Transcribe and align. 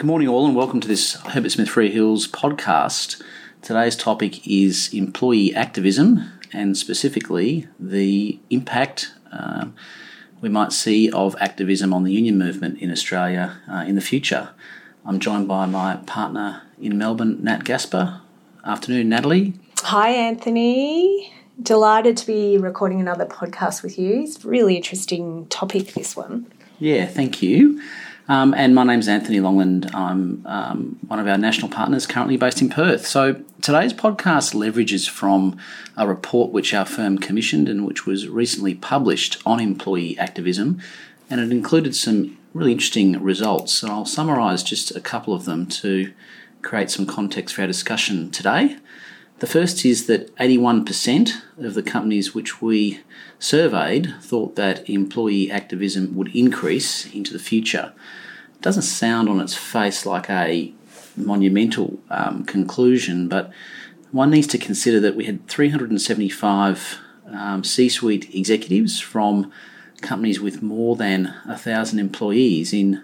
Good 0.00 0.06
morning, 0.06 0.28
all, 0.28 0.46
and 0.46 0.56
welcome 0.56 0.80
to 0.80 0.88
this 0.88 1.12
Herbert 1.26 1.50
Smith 1.50 1.68
Freehills 1.68 2.26
podcast. 2.26 3.20
Today's 3.60 3.94
topic 3.94 4.48
is 4.48 4.88
employee 4.94 5.54
activism 5.54 6.24
and 6.54 6.74
specifically 6.74 7.68
the 7.78 8.40
impact 8.48 9.12
uh, 9.30 9.66
we 10.40 10.48
might 10.48 10.72
see 10.72 11.10
of 11.10 11.36
activism 11.38 11.92
on 11.92 12.04
the 12.04 12.12
union 12.12 12.38
movement 12.38 12.78
in 12.78 12.90
Australia 12.90 13.58
uh, 13.70 13.84
in 13.86 13.94
the 13.94 14.00
future. 14.00 14.48
I'm 15.04 15.20
joined 15.20 15.46
by 15.46 15.66
my 15.66 15.96
partner 16.06 16.62
in 16.80 16.96
Melbourne, 16.96 17.44
Nat 17.44 17.64
Gaspar. 17.64 18.22
Afternoon, 18.64 19.10
Natalie. 19.10 19.52
Hi, 19.80 20.08
Anthony. 20.08 21.30
Delighted 21.62 22.16
to 22.16 22.26
be 22.26 22.56
recording 22.56 23.02
another 23.02 23.26
podcast 23.26 23.82
with 23.82 23.98
you. 23.98 24.22
It's 24.22 24.42
a 24.42 24.48
really 24.48 24.76
interesting 24.76 25.46
topic, 25.48 25.92
this 25.92 26.16
one. 26.16 26.50
Yeah, 26.78 27.04
thank 27.04 27.42
you. 27.42 27.82
Um, 28.30 28.54
and 28.54 28.76
my 28.76 28.84
name's 28.84 29.08
Anthony 29.08 29.40
Longland. 29.40 29.92
I'm 29.92 30.46
um, 30.46 31.00
one 31.08 31.18
of 31.18 31.26
our 31.26 31.36
national 31.36 31.68
partners 31.68 32.06
currently 32.06 32.36
based 32.36 32.62
in 32.62 32.68
Perth. 32.68 33.04
So 33.04 33.42
today's 33.60 33.92
podcast 33.92 34.54
leverages 34.54 35.10
from 35.10 35.58
a 35.96 36.06
report 36.06 36.52
which 36.52 36.72
our 36.72 36.84
firm 36.84 37.18
commissioned 37.18 37.68
and 37.68 37.84
which 37.84 38.06
was 38.06 38.28
recently 38.28 38.76
published 38.76 39.42
on 39.44 39.58
employee 39.58 40.16
activism. 40.16 40.80
And 41.28 41.40
it 41.40 41.50
included 41.50 41.96
some 41.96 42.38
really 42.54 42.70
interesting 42.70 43.20
results. 43.20 43.74
So 43.74 43.88
I'll 43.88 44.06
summarise 44.06 44.62
just 44.62 44.94
a 44.94 45.00
couple 45.00 45.34
of 45.34 45.44
them 45.44 45.66
to 45.66 46.12
create 46.62 46.92
some 46.92 47.06
context 47.06 47.56
for 47.56 47.62
our 47.62 47.66
discussion 47.66 48.30
today. 48.30 48.76
The 49.40 49.46
first 49.46 49.86
is 49.86 50.06
that 50.06 50.34
81% 50.36 51.30
of 51.58 51.72
the 51.72 51.82
companies 51.82 52.34
which 52.34 52.60
we 52.60 53.00
surveyed 53.38 54.14
thought 54.20 54.54
that 54.56 54.88
employee 54.88 55.50
activism 55.50 56.14
would 56.14 56.34
increase 56.36 57.06
into 57.14 57.32
the 57.32 57.38
future. 57.38 57.94
It 58.54 58.60
doesn't 58.60 58.82
sound 58.82 59.30
on 59.30 59.40
its 59.40 59.54
face 59.54 60.04
like 60.04 60.28
a 60.28 60.74
monumental 61.16 61.98
um, 62.10 62.44
conclusion, 62.44 63.28
but 63.28 63.50
one 64.12 64.30
needs 64.30 64.46
to 64.48 64.58
consider 64.58 65.00
that 65.00 65.16
we 65.16 65.24
had 65.24 65.48
375 65.48 66.98
um, 67.32 67.64
C 67.64 67.88
suite 67.88 68.34
executives 68.34 69.00
from 69.00 69.50
companies 70.02 70.38
with 70.38 70.62
more 70.62 70.96
than 70.96 71.34
a 71.48 71.56
thousand 71.56 71.98
employees 71.98 72.74
in 72.74 73.02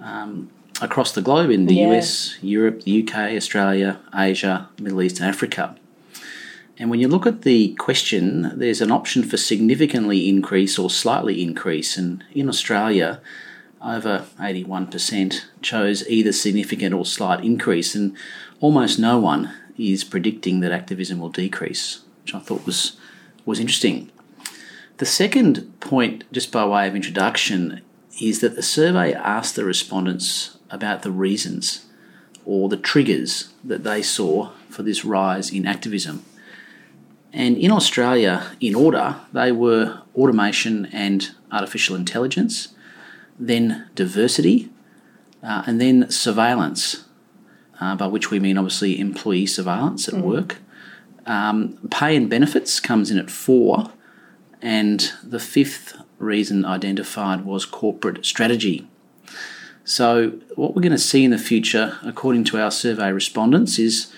um, 0.00 0.50
across 0.80 1.12
the 1.12 1.22
globe 1.22 1.50
in 1.50 1.66
the 1.66 1.74
yeah. 1.74 1.92
US, 1.92 2.38
Europe, 2.42 2.82
the 2.82 3.02
UK, 3.02 3.32
Australia, 3.36 3.98
Asia, 4.14 4.68
Middle 4.80 5.02
East, 5.02 5.20
and 5.20 5.28
Africa. 5.28 5.76
And 6.78 6.90
when 6.90 7.00
you 7.00 7.08
look 7.08 7.26
at 7.26 7.42
the 7.42 7.74
question, 7.74 8.56
there's 8.56 8.80
an 8.80 8.92
option 8.92 9.24
for 9.24 9.36
significantly 9.36 10.28
increase 10.28 10.78
or 10.78 10.88
slightly 10.88 11.42
increase. 11.42 11.96
And 11.96 12.22
in 12.32 12.48
Australia, 12.48 13.20
over 13.82 14.26
81% 14.38 15.42
chose 15.60 16.08
either 16.08 16.32
significant 16.32 16.94
or 16.94 17.04
slight 17.04 17.44
increase, 17.44 17.94
and 17.94 18.16
almost 18.60 18.98
no 18.98 19.18
one 19.18 19.52
is 19.76 20.04
predicting 20.04 20.60
that 20.60 20.72
activism 20.72 21.18
will 21.18 21.30
decrease, 21.30 22.00
which 22.22 22.34
I 22.34 22.38
thought 22.38 22.66
was, 22.66 22.96
was 23.44 23.58
interesting. 23.58 24.10
The 24.98 25.06
second 25.06 25.80
point, 25.80 26.24
just 26.32 26.52
by 26.52 26.64
way 26.64 26.86
of 26.86 26.96
introduction, 26.96 27.82
is 28.20 28.40
that 28.40 28.56
the 28.56 28.62
survey 28.62 29.12
asked 29.12 29.54
the 29.56 29.64
respondents 29.64 30.57
about 30.70 31.02
the 31.02 31.10
reasons 31.10 31.86
or 32.44 32.68
the 32.68 32.76
triggers 32.76 33.52
that 33.62 33.84
they 33.84 34.02
saw 34.02 34.50
for 34.68 34.82
this 34.82 35.04
rise 35.04 35.50
in 35.50 35.66
activism. 35.66 36.24
And 37.32 37.56
in 37.58 37.70
Australia, 37.70 38.52
in 38.60 38.74
order, 38.74 39.16
they 39.32 39.52
were 39.52 40.02
automation 40.16 40.86
and 40.86 41.30
artificial 41.52 41.94
intelligence, 41.94 42.68
then 43.38 43.88
diversity, 43.94 44.70
uh, 45.42 45.62
and 45.66 45.80
then 45.80 46.10
surveillance, 46.10 47.04
uh, 47.80 47.94
by 47.96 48.06
which 48.06 48.30
we 48.30 48.40
mean 48.40 48.56
obviously 48.56 48.98
employee 48.98 49.46
surveillance 49.46 50.08
at 50.08 50.14
mm. 50.14 50.22
work. 50.22 50.56
Um, 51.26 51.78
pay 51.90 52.16
and 52.16 52.30
benefits 52.30 52.80
comes 52.80 53.10
in 53.10 53.18
at 53.18 53.30
four, 53.30 53.92
and 54.62 55.12
the 55.22 55.38
fifth 55.38 55.94
reason 56.18 56.64
identified 56.64 57.44
was 57.44 57.66
corporate 57.66 58.24
strategy. 58.24 58.88
So, 59.88 60.32
what 60.54 60.76
we're 60.76 60.82
going 60.82 60.92
to 60.92 60.98
see 60.98 61.24
in 61.24 61.30
the 61.30 61.38
future, 61.38 61.96
according 62.02 62.44
to 62.44 62.60
our 62.60 62.70
survey 62.70 63.10
respondents, 63.10 63.78
is 63.78 64.12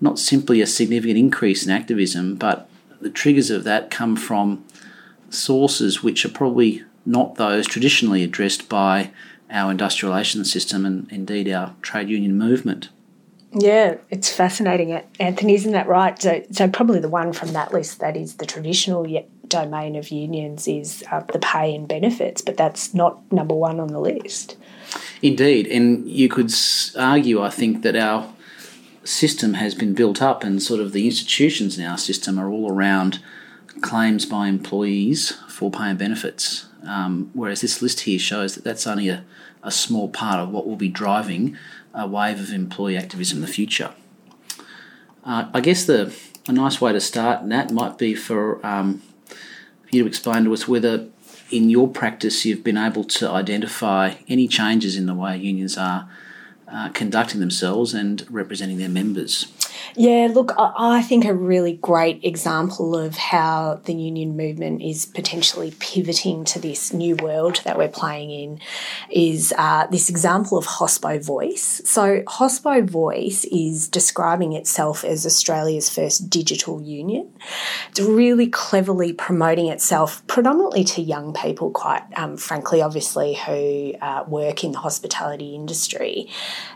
not 0.00 0.18
simply 0.18 0.60
a 0.60 0.66
significant 0.66 1.16
increase 1.16 1.64
in 1.64 1.70
activism, 1.70 2.34
but 2.34 2.68
the 3.00 3.10
triggers 3.10 3.48
of 3.48 3.62
that 3.62 3.92
come 3.92 4.16
from 4.16 4.64
sources 5.30 6.02
which 6.02 6.24
are 6.24 6.30
probably 6.30 6.82
not 7.06 7.36
those 7.36 7.68
traditionally 7.68 8.24
addressed 8.24 8.68
by 8.68 9.12
our 9.52 9.72
industrialisation 9.72 10.44
system 10.44 10.84
and 10.84 11.06
indeed 11.12 11.48
our 11.48 11.76
trade 11.80 12.08
union 12.08 12.36
movement. 12.36 12.88
Yeah, 13.52 13.98
it's 14.10 14.34
fascinating, 14.34 15.00
Anthony. 15.20 15.54
Isn't 15.54 15.74
that 15.74 15.86
right? 15.86 16.20
So, 16.20 16.42
so 16.50 16.68
probably 16.68 16.98
the 16.98 17.08
one 17.08 17.32
from 17.32 17.52
that 17.52 17.72
list 17.72 18.00
that 18.00 18.16
is 18.16 18.34
the 18.34 18.46
traditional 18.46 19.06
yet 19.06 19.28
domain 19.48 19.94
of 19.94 20.08
unions 20.08 20.66
is 20.66 21.04
uh, 21.12 21.20
the 21.20 21.38
pay 21.38 21.72
and 21.72 21.86
benefits, 21.86 22.42
but 22.42 22.56
that's 22.56 22.94
not 22.94 23.20
number 23.30 23.54
one 23.54 23.78
on 23.78 23.88
the 23.88 24.00
list. 24.00 24.56
Indeed, 25.24 25.68
and 25.68 26.06
you 26.06 26.28
could 26.28 26.52
argue, 26.98 27.40
I 27.42 27.48
think, 27.48 27.80
that 27.80 27.96
our 27.96 28.30
system 29.04 29.54
has 29.54 29.74
been 29.74 29.94
built 29.94 30.20
up, 30.20 30.44
and 30.44 30.62
sort 30.62 30.80
of 30.80 30.92
the 30.92 31.06
institutions 31.06 31.78
in 31.78 31.84
our 31.86 31.96
system 31.96 32.38
are 32.38 32.50
all 32.50 32.70
around 32.70 33.22
claims 33.80 34.26
by 34.26 34.48
employees 34.48 35.30
for 35.48 35.70
pay 35.70 35.88
and 35.88 35.98
benefits. 35.98 36.66
Um, 36.86 37.30
whereas 37.32 37.62
this 37.62 37.80
list 37.80 38.00
here 38.00 38.18
shows 38.18 38.54
that 38.54 38.64
that's 38.64 38.86
only 38.86 39.08
a, 39.08 39.24
a 39.62 39.70
small 39.70 40.10
part 40.10 40.40
of 40.40 40.50
what 40.50 40.66
will 40.66 40.76
be 40.76 40.90
driving 40.90 41.56
a 41.94 42.06
wave 42.06 42.38
of 42.38 42.50
employee 42.50 42.98
activism 42.98 43.38
in 43.38 43.40
the 43.40 43.48
future. 43.48 43.94
Uh, 45.24 45.48
I 45.54 45.62
guess 45.62 45.86
the 45.86 46.14
a 46.46 46.52
nice 46.52 46.82
way 46.82 46.92
to 46.92 47.00
start, 47.00 47.46
Nat, 47.46 47.70
might 47.70 47.96
be 47.96 48.14
for 48.14 48.64
um, 48.66 49.00
you 49.90 50.02
to 50.02 50.06
explain 50.06 50.44
to 50.44 50.52
us 50.52 50.68
whether 50.68 51.08
in 51.54 51.70
your 51.70 51.86
practice 51.86 52.44
you've 52.44 52.64
been 52.64 52.76
able 52.76 53.04
to 53.04 53.30
identify 53.30 54.14
any 54.28 54.48
changes 54.48 54.96
in 54.96 55.06
the 55.06 55.14
way 55.14 55.36
unions 55.36 55.78
are 55.78 56.08
uh, 56.66 56.88
conducting 56.88 57.38
themselves 57.38 57.94
and 57.94 58.26
representing 58.28 58.78
their 58.78 58.88
members. 58.88 59.46
Yeah, 59.96 60.28
look, 60.32 60.52
I 60.58 61.02
think 61.02 61.24
a 61.24 61.34
really 61.34 61.74
great 61.74 62.24
example 62.24 62.96
of 62.96 63.16
how 63.16 63.80
the 63.84 63.94
union 63.94 64.36
movement 64.36 64.82
is 64.82 65.06
potentially 65.06 65.72
pivoting 65.78 66.44
to 66.46 66.58
this 66.58 66.92
new 66.92 67.16
world 67.16 67.60
that 67.64 67.78
we're 67.78 67.88
playing 67.88 68.30
in 68.30 68.60
is 69.10 69.52
uh, 69.56 69.86
this 69.88 70.08
example 70.08 70.58
of 70.58 70.66
Hospo 70.66 71.24
Voice. 71.24 71.80
So, 71.84 72.22
Hospo 72.22 72.88
Voice 72.88 73.44
is 73.46 73.88
describing 73.88 74.52
itself 74.52 75.04
as 75.04 75.24
Australia's 75.24 75.88
first 75.88 76.28
digital 76.28 76.80
union. 76.82 77.30
It's 77.90 78.00
really 78.00 78.48
cleverly 78.48 79.12
promoting 79.12 79.68
itself 79.68 80.26
predominantly 80.26 80.84
to 80.84 81.02
young 81.02 81.32
people, 81.32 81.70
quite 81.70 82.02
um, 82.16 82.36
frankly, 82.36 82.82
obviously, 82.82 83.34
who 83.34 83.94
uh, 84.00 84.24
work 84.26 84.64
in 84.64 84.72
the 84.72 84.78
hospitality 84.78 85.54
industry. 85.54 86.28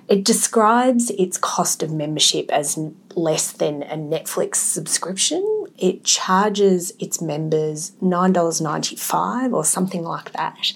It 0.08 0.24
describes 0.24 1.10
its 1.10 1.36
cost 1.36 1.82
of 1.82 1.92
membership 1.92 2.50
as 2.50 2.78
less 3.14 3.52
than 3.52 3.82
a 3.82 3.96
Netflix 3.96 4.56
subscription. 4.56 5.66
It 5.76 6.04
charges 6.04 6.92
its 6.98 7.20
members 7.20 7.92
$9.95 8.02 9.52
or 9.52 9.64
something 9.64 10.02
like 10.02 10.32
that. 10.32 10.72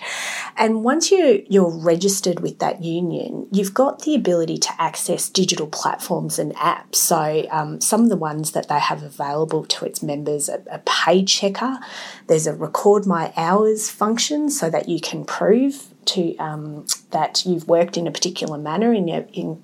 And 0.57 0.85
once 0.85 1.11
you, 1.11 1.45
you're 1.49 1.71
registered 1.71 2.41
with 2.41 2.59
that 2.61 2.83
union, 2.83 3.49
you've 3.51 3.75
got 3.75 4.03
the 4.03 4.15
ability 4.15 4.59
to 4.59 4.71
access 4.79 5.29
digital 5.29 5.67
platforms 5.67 6.39
and 6.39 6.55
apps. 6.57 6.97
So, 6.97 7.47
um, 7.51 7.81
some 7.81 8.03
of 8.03 8.09
the 8.11 8.17
ones 8.17 8.53
that 8.53 8.69
they 8.69 8.79
have 8.79 9.03
available 9.03 9.65
to 9.65 9.85
its 9.85 10.03
members 10.03 10.49
are 10.49 10.63
a 10.71 10.81
pay 10.81 11.25
checker, 11.25 11.79
there's 12.27 12.47
a 12.47 12.55
record 12.55 13.07
my 13.07 13.33
hours 13.37 13.91
function 13.91 14.51
so 14.51 14.71
that 14.71 14.89
you 14.89 15.01
can 15.01 15.25
prove 15.25 15.89
to 16.05 16.37
um, 16.37 16.87
that 17.11 17.45
you've 17.47 17.69
worked 17.69 17.97
in 17.97 18.07
a 18.07 18.11
particular 18.11 18.59
manner 18.59 18.93
in, 18.93 19.09
your, 19.09 19.27
in 19.33 19.63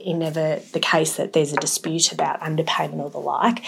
in 0.00 0.20
the 0.72 0.80
case 0.80 1.16
that 1.16 1.32
there's 1.32 1.52
a 1.52 1.56
dispute 1.56 2.12
about 2.12 2.40
underpayment 2.40 3.00
or 3.00 3.10
the 3.10 3.18
like. 3.18 3.64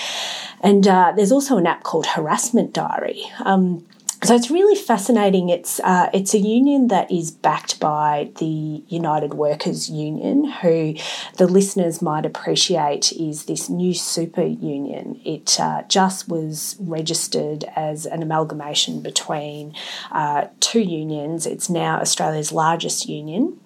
And 0.61 0.87
uh, 0.87 1.13
there's 1.17 1.33
also 1.33 1.57
an 1.59 1.67
app 1.67 1.83
called 1.83 2.07
Harassment 2.07 2.73
Diary. 2.73 3.25
Um, 3.45 3.85
so 4.25 4.37
it's 4.37 4.51
really 4.51 4.81
fascinating. 4.81 5.49
It's 5.49 5.81
uh, 5.81 6.09
it's 6.15 6.33
a 6.33 6.39
union 6.39 6.89
that 6.89 7.11
is 7.11 7.33
backed 7.33 7.81
by 7.81 8.31
the 8.39 8.85
United 8.87 9.35
Workers 9.35 9.91
Union, 9.91 10.45
who 10.45 10.95
the 11.39 11.49
listeners 11.49 12.01
might 12.01 12.25
appreciate 12.25 13.13
is 13.13 13.47
this 13.47 13.69
new 13.69 13.93
super 13.95 14.45
union. 14.45 15.21
It 15.25 15.59
uh, 15.59 15.83
just 15.89 16.29
was 16.29 16.77
registered 16.79 17.65
as 17.75 18.07
an 18.07 18.23
amalgamation 18.23 19.03
between 19.03 19.75
uh, 20.13 20.47
two 20.61 20.81
unions. 20.81 21.45
It's 21.45 21.69
now 21.69 22.01
Australia's 22.01 22.53
largest 22.53 23.09
union. 23.09 23.59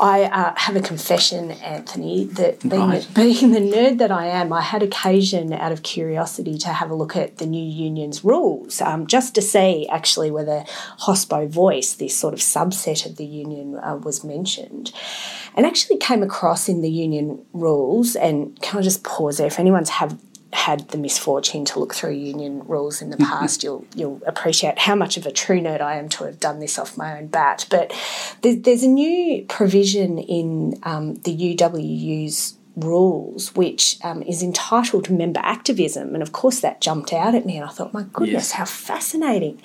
I 0.00 0.22
uh, 0.24 0.54
have 0.56 0.76
a 0.76 0.80
confession, 0.80 1.50
Anthony, 1.50 2.24
that 2.24 2.60
being, 2.60 2.88
right. 2.88 3.02
the, 3.02 3.12
being 3.14 3.52
the 3.52 3.60
nerd 3.60 3.98
that 3.98 4.10
I 4.10 4.26
am, 4.26 4.50
I 4.50 4.62
had 4.62 4.82
occasion 4.82 5.52
out 5.52 5.72
of 5.72 5.82
curiosity 5.82 6.56
to 6.58 6.68
have 6.68 6.90
a 6.90 6.94
look 6.94 7.16
at 7.16 7.36
the 7.36 7.46
new 7.46 7.62
union's 7.62 8.24
rules, 8.24 8.80
um, 8.80 9.06
just 9.06 9.34
to 9.34 9.42
see 9.42 9.88
actually 9.90 10.30
where 10.30 10.44
the 10.44 10.64
Hospo 11.00 11.48
Voice, 11.48 11.94
this 11.94 12.16
sort 12.16 12.34
of 12.34 12.40
subset 12.40 13.06
of 13.06 13.16
the 13.16 13.24
union, 13.24 13.78
uh, 13.78 13.96
was 13.96 14.24
mentioned. 14.24 14.92
And 15.56 15.66
actually 15.66 15.98
came 15.98 16.22
across 16.22 16.68
in 16.68 16.80
the 16.80 16.90
union 16.90 17.44
rules, 17.52 18.14
and 18.16 18.60
can 18.62 18.78
I 18.78 18.82
just 18.82 19.02
pause 19.02 19.38
there? 19.38 19.46
If 19.46 19.58
anyone's 19.58 19.90
have 19.90 20.18
had 20.52 20.88
the 20.88 20.98
misfortune 20.98 21.64
to 21.64 21.78
look 21.78 21.94
through 21.94 22.10
union 22.10 22.62
rules 22.66 23.00
in 23.00 23.10
the 23.10 23.16
past, 23.16 23.62
you'll 23.62 23.84
you'll 23.94 24.20
appreciate 24.26 24.78
how 24.78 24.94
much 24.94 25.16
of 25.16 25.26
a 25.26 25.30
true 25.30 25.60
nerd 25.60 25.80
I 25.80 25.96
am 25.96 26.08
to 26.10 26.24
have 26.24 26.40
done 26.40 26.60
this 26.60 26.78
off 26.78 26.96
my 26.96 27.18
own 27.18 27.28
bat. 27.28 27.66
But 27.70 27.92
there's 28.42 28.82
a 28.82 28.88
new 28.88 29.44
provision 29.48 30.18
in 30.18 30.78
um, 30.82 31.14
the 31.16 31.56
UWU's 31.56 32.54
rules, 32.76 33.54
which 33.54 33.98
um, 34.04 34.22
is 34.22 34.42
entitled 34.42 35.10
member 35.10 35.40
activism. 35.42 36.14
And 36.14 36.22
of 36.22 36.32
course, 36.32 36.60
that 36.60 36.80
jumped 36.80 37.12
out 37.12 37.34
at 37.34 37.46
me, 37.46 37.56
and 37.56 37.66
I 37.66 37.68
thought, 37.68 37.92
my 37.92 38.04
goodness, 38.12 38.50
yes. 38.50 38.52
how 38.52 38.64
fascinating. 38.64 39.60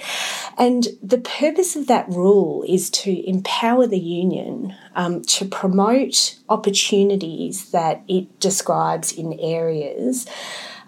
And 0.58 0.88
the 1.02 1.20
purpose 1.20 1.76
of 1.76 1.88
that 1.88 2.08
rule 2.10 2.64
is 2.68 2.90
to 2.92 3.30
empower 3.30 3.88
the 3.88 4.00
union 4.00 4.76
um, 4.96 5.22
to 5.24 5.46
promote 5.46 6.38
opportunities 6.50 7.72
that 7.72 8.04
it 8.08 8.40
describes 8.40 9.12
in 9.12 9.34
areas 9.40 10.28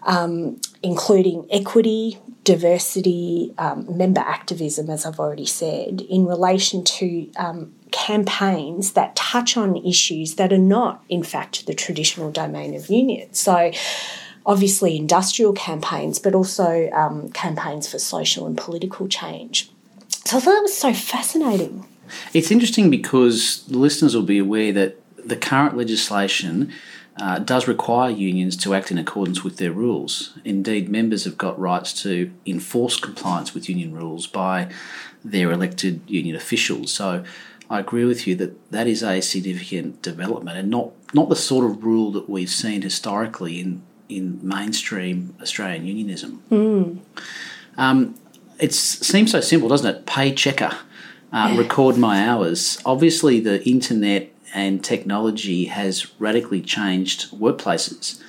um, 0.08 0.60
including 0.82 1.46
equity, 1.52 2.18
diversity, 2.44 3.54
um, 3.58 3.86
member 3.98 4.22
activism, 4.22 4.90
as 4.90 5.06
I've 5.06 5.20
already 5.20 5.46
said, 5.46 6.02
in 6.02 6.26
relation 6.26 6.84
to 6.86 7.30
um, 7.36 7.76
campaigns 8.08 8.94
that 8.94 9.14
touch 9.18 9.58
on 9.58 9.76
issues 9.86 10.36
that 10.36 10.54
are 10.54 10.58
not, 10.58 11.04
in 11.10 11.24
fact, 11.24 11.66
the 11.68 11.74
traditional 11.74 12.32
domain 12.32 12.74
of 12.74 12.90
unions. 12.90 13.38
So, 13.38 13.72
obviously, 14.46 14.96
industrial 14.96 15.52
campaigns, 15.52 16.18
but 16.18 16.34
also 16.34 16.90
um, 16.92 17.30
campaigns 17.32 17.86
for 17.92 18.00
social 18.00 18.48
and 18.48 18.58
political 18.58 19.10
change. 19.10 19.70
So, 20.24 20.38
I 20.38 20.40
thought 20.40 20.54
that 20.54 20.62
was 20.62 20.78
so 20.78 20.94
fascinating. 20.94 21.86
It's 22.34 22.50
interesting 22.50 22.90
because 22.90 23.66
the 23.66 23.78
listeners 23.78 24.16
will 24.16 24.24
be 24.24 24.38
aware 24.38 24.72
that 24.72 24.96
the 25.18 25.36
current 25.36 25.76
legislation 25.76 26.72
uh, 27.20 27.40
does 27.40 27.68
require 27.68 28.10
unions 28.10 28.56
to 28.56 28.74
act 28.74 28.90
in 28.90 28.98
accordance 28.98 29.44
with 29.44 29.58
their 29.58 29.74
rules. 29.74 30.38
Indeed, 30.46 30.88
members 30.88 31.26
have 31.26 31.38
got 31.38 31.60
rights 31.60 31.92
to 32.04 32.32
enforce 32.46 32.98
compliance 32.98 33.54
with 33.54 33.68
union 33.68 33.94
rules 33.94 34.28
by 34.28 34.70
their 35.26 35.52
elected 35.52 36.00
union 36.08 36.38
officials. 36.38 36.94
So 36.94 37.26
I 37.70 37.80
agree 37.80 38.06
with 38.06 38.28
you 38.28 38.36
that 38.36 38.72
that 38.72 38.88
is 38.88 39.04
a 39.04 39.22
significant 39.22 40.02
development 40.02 40.58
and 40.58 40.70
not, 40.70 40.92
not 41.14 41.30
the 41.30 41.36
sort 41.36 41.66
of 41.66 41.84
rule 41.84 42.12
that 42.14 42.30
we've 42.30 42.50
seen 42.50 42.82
historically 42.82 43.60
in, 43.60 43.82
in 44.08 44.40
mainstream 44.42 45.36
Australian 45.42 45.86
unionism. 45.86 46.44
Mm. 46.50 47.00
Um, 47.78 48.16
it 48.60 48.74
seems 48.74 49.32
so 49.32 49.42
simple, 49.42 49.70
doesn't 49.70 49.96
it? 49.96 50.06
Pay 50.06 50.34
checker, 50.34 50.76
uh, 51.32 51.56
record 51.58 51.98
my 51.98 52.26
hours. 52.26 52.80
Obviously, 52.86 53.40
the 53.40 53.64
internet 53.68 54.34
and 54.54 54.84
technology 54.84 55.66
has 55.66 56.20
radically 56.20 56.62
changed 56.62 57.32
workplaces. 57.32 58.22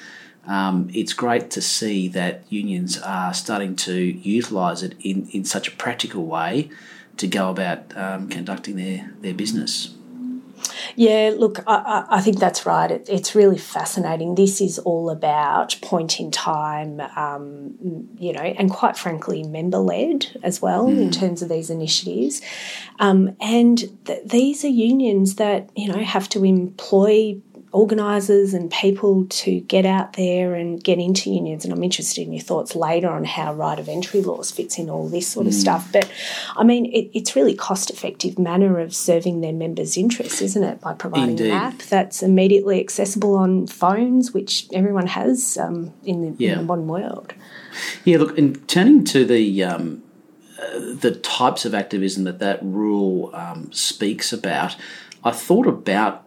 Um, 0.47 0.91
it's 0.93 1.13
great 1.13 1.51
to 1.53 1.63
see 1.63 2.09
that 2.09 2.43
unions 2.49 2.99
are 3.01 3.33
starting 3.35 3.77
to 3.77 3.95
utilise 3.95 4.83
it 4.83 4.95
in, 5.01 5.29
in 5.31 5.45
such 5.45 5.69
a 5.69 5.71
practical 5.71 6.25
way 6.25 6.71
to 7.19 7.27
go 7.27 7.51
about 7.51 7.97
um, 7.97 8.29
conducting 8.29 8.77
their, 8.77 9.13
their 9.21 9.35
business. 9.35 9.95
Yeah, 10.97 11.33
look, 11.37 11.61
I, 11.69 12.05
I 12.09 12.21
think 12.21 12.41
that's 12.41 12.67
right. 12.67 12.91
It, 12.91 13.09
it's 13.09 13.35
really 13.35 13.59
fascinating. 13.59 14.35
This 14.35 14.61
is 14.61 14.79
all 14.81 15.11
about 15.11 15.77
point 15.83 16.19
in 16.19 16.33
time, 16.33 17.01
um, 17.17 18.09
you 18.19 18.33
know, 18.33 18.41
and 18.41 18.69
quite 18.69 18.97
frankly, 18.97 19.45
member 19.45 19.79
led 19.79 20.27
as 20.43 20.61
well 20.61 20.87
mm. 20.87 21.01
in 21.01 21.11
terms 21.13 21.43
of 21.43 21.49
these 21.49 21.71
initiatives. 21.71 22.43
Um, 22.99 23.37
and 23.41 23.79
th- 24.07 24.25
these 24.25 24.65
are 24.65 24.69
unions 24.69 25.37
that, 25.37 25.71
you 25.77 25.93
know, 25.93 26.03
have 26.03 26.29
to 26.31 26.45
employ 26.45 27.41
organisers 27.73 28.55
and 28.55 28.71
people 28.71 29.27
to 29.29 29.61
get 29.61 29.85
out 29.85 30.15
there 30.15 30.55
and 30.55 30.83
get 30.83 30.99
into 30.99 31.31
unions. 31.31 31.65
And 31.65 31.73
I'm 31.73 31.83
interested 31.83 32.23
in 32.23 32.33
your 32.33 32.43
thoughts 32.43 32.75
later 32.75 33.09
on 33.11 33.25
how 33.25 33.53
right 33.53 33.79
of 33.79 33.89
entry 33.89 34.23
laws 34.23 34.51
fits 34.51 34.79
in 34.79 34.89
all 34.89 35.09
this 35.09 35.29
sort 35.29 35.47
of 35.47 35.53
mm. 35.53 35.57
stuff. 35.57 35.93
But 35.93 36.11
I 36.57 36.65
mean, 36.65 36.87
it, 36.87 37.11
it's 37.13 37.37
really 37.37 37.55
cost 37.55 37.91
effective 37.91 38.39
manner 38.39 38.79
of 38.81 38.95
serving 38.95 39.43
their 39.43 39.53
members' 39.53 39.97
interests, 39.97 40.41
isn't 40.41 40.63
it? 40.63 40.81
By 40.81 40.95
providing 40.95 41.31
Indeed. 41.31 41.51
an 41.51 41.57
app 41.57 41.79
that's 41.79 42.23
immediately 42.23 42.81
accessible 42.81 43.35
on 43.35 43.67
phones, 43.67 44.33
which 44.33 44.67
everyone 44.73 45.07
has 45.07 45.59
um, 45.59 45.93
in, 46.05 46.23
the, 46.23 46.45
yeah. 46.45 46.53
in, 46.53 46.59
the, 46.59 46.65
modern 46.65 46.87
world. 46.87 47.35
Yeah, 48.05 48.19
look, 48.19 48.37
in 48.39 48.55
turning 48.67 49.05
to 49.05 49.25
the 49.25 49.65
um, 49.65 50.03
uh, 50.59 50.95
the 50.95 51.13
types 51.23 51.65
of 51.65 51.75
activism 51.75 52.25
that 52.25 52.39
that 52.39 52.61
rule 52.63 53.31
um, 53.35 53.71
speaks 53.73 54.33
about, 54.33 54.75
I 55.23 55.31
thought 55.33 55.67
about 55.67 56.25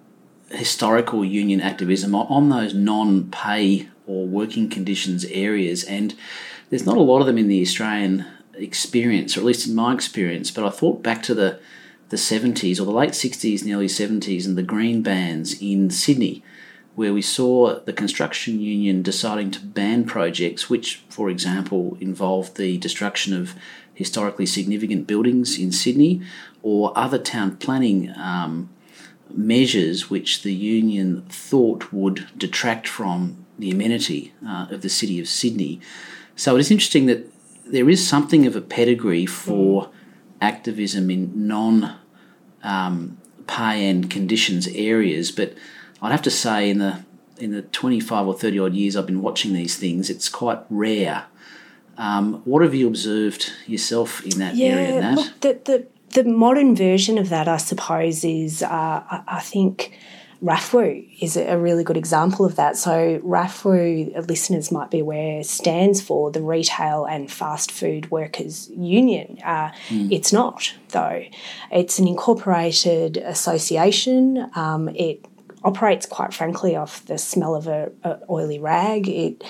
historical 0.52 1.24
union 1.24 1.62
activism 1.62 2.16
on 2.16 2.50
those 2.50 2.74
non 2.74 3.30
pay 3.32 3.88
or 4.08 4.26
working 4.26 4.70
conditions 4.70 5.26
areas. 5.26 5.84
And 5.84 6.16
there's 6.70 6.86
not 6.86 6.98
a 6.98 7.02
lot 7.02 7.22
of 7.22 7.28
them 7.28 7.38
in 7.38 7.48
the 7.48 7.62
Australian 7.62 8.26
experience, 8.54 9.36
or 9.36 9.42
at 9.42 9.46
least 9.46 9.68
in 9.68 9.76
my 9.76 9.94
experience. 9.94 10.52
But 10.52 10.66
I 10.66 10.70
thought 10.70 11.04
back 11.04 11.24
to 11.24 11.34
the, 11.34 11.60
the 12.10 12.18
70s 12.18 12.80
or 12.80 12.86
the 12.86 12.92
late 12.92 13.12
60s 13.12 13.62
and 13.62 13.72
early 13.72 13.88
70s 13.88 14.46
and 14.46 14.58
the 14.58 14.64
green 14.64 15.02
bans 15.02 15.62
in 15.62 15.90
Sydney, 15.90 16.44
where 16.96 17.14
we 17.14 17.22
saw 17.22 17.80
the 17.80 17.94
construction 17.94 18.60
union 18.60 19.02
deciding 19.02 19.52
to 19.52 19.60
ban 19.60 20.06
projects 20.06 20.70
which, 20.70 21.04
for 21.10 21.30
example, 21.30 21.98
involved 22.00 22.58
the 22.58 22.78
destruction 22.78 23.34
of 23.34 23.56
historically 23.94 24.46
significant 24.46 25.08
buildings 25.08 25.58
in 25.58 25.72
Sydney 25.72 26.22
or 26.62 26.98
other 26.98 27.18
town 27.18 27.56
planning. 27.58 28.12
Um, 28.18 28.70
measures 29.38 30.10
which 30.10 30.44
the 30.44 30.54
union 30.54 31.24
thought 31.30 31.92
would 31.92 32.28
detract 32.38 32.88
from 32.88 33.46
the 33.58 33.72
amenity 33.72 34.34
uh, 34.46 34.68
of 34.70 34.82
the 34.82 34.90
city 34.90 35.20
of 35.20 35.28
Sydney. 35.28 35.80
So 36.36 36.56
it 36.56 36.60
is 36.60 36.72
interesting 36.72 37.06
that 37.06 37.28
there 37.66 37.90
is 37.90 38.08
something 38.08 38.46
of 38.46 38.56
a 38.56 38.62
pedigree 38.62 39.26
for 39.26 39.90
activism 40.42 41.10
in 41.10 41.48
non 41.48 41.96
um, 42.64 43.18
pay 43.48 43.88
and 43.88 44.10
conditions 44.10 44.68
areas, 44.70 45.32
but 45.32 45.54
I'd 46.02 46.12
have 46.12 46.22
to 46.24 46.32
say 46.32 46.70
in 46.70 46.80
the 46.80 47.04
in 47.38 47.52
the 47.52 47.64
25 47.64 48.28
or 48.28 48.34
30 48.36 48.60
odd 48.60 48.74
years 48.74 48.96
I've 48.96 49.08
been 49.08 49.22
watching 49.22 49.54
these 49.54 49.76
things, 49.76 50.10
it's 50.10 50.30
quite 50.30 50.60
rare. 50.70 51.26
Um, 51.98 52.42
what 52.46 52.62
have 52.62 52.74
you 52.74 52.88
observed 52.88 53.52
yourself 53.68 54.24
in 54.24 54.40
that 54.40 54.56
yeah, 54.56 54.68
area, 54.68 55.02
Nat? 55.02 55.16
Look, 55.16 55.40
the, 55.42 55.60
the, 55.66 55.88
the 56.12 56.24
modern 56.24 56.76
version 56.76 57.18
of 57.18 57.30
that, 57.30 57.48
I 57.48 57.58
suppose, 57.58 58.24
is 58.24 58.64
uh, 58.64 59.04
I 59.28 59.40
think 59.42 59.98
RAFWU 60.44 61.22
is 61.22 61.38
a 61.38 61.58
really 61.58 61.84
good 61.84 61.98
example 61.98 62.46
of 62.46 62.56
that. 62.56 62.76
So, 62.76 63.20
RAFWU, 63.20 64.28
listeners 64.28 64.72
might 64.72 64.90
be 64.90 65.00
aware, 65.00 65.44
stands 65.44 66.02
for 66.02 66.32
the 66.32 66.42
Retail 66.42 67.06
and 67.06 67.32
Fast 67.32 67.72
Food 67.72 68.10
Workers 68.10 68.70
Union. 68.72 69.38
Uh, 69.46 69.72
mm. 69.90 70.12
It's 70.12 70.34
not, 70.34 70.74
though. 70.90 71.24
It's 71.72 72.00
an 72.00 72.08
incorporated 72.08 73.18
association. 73.18 74.50
Um, 74.56 74.90
it 74.90 75.24
operates 75.64 76.08
quite 76.08 76.34
frankly 76.34 76.76
off 76.76 77.06
the 77.06 77.20
smell 77.20 77.56
of 77.56 77.68
a, 77.68 77.92
a 78.04 78.18
oily 78.30 78.58
rag. 78.58 79.08
It 79.08 79.44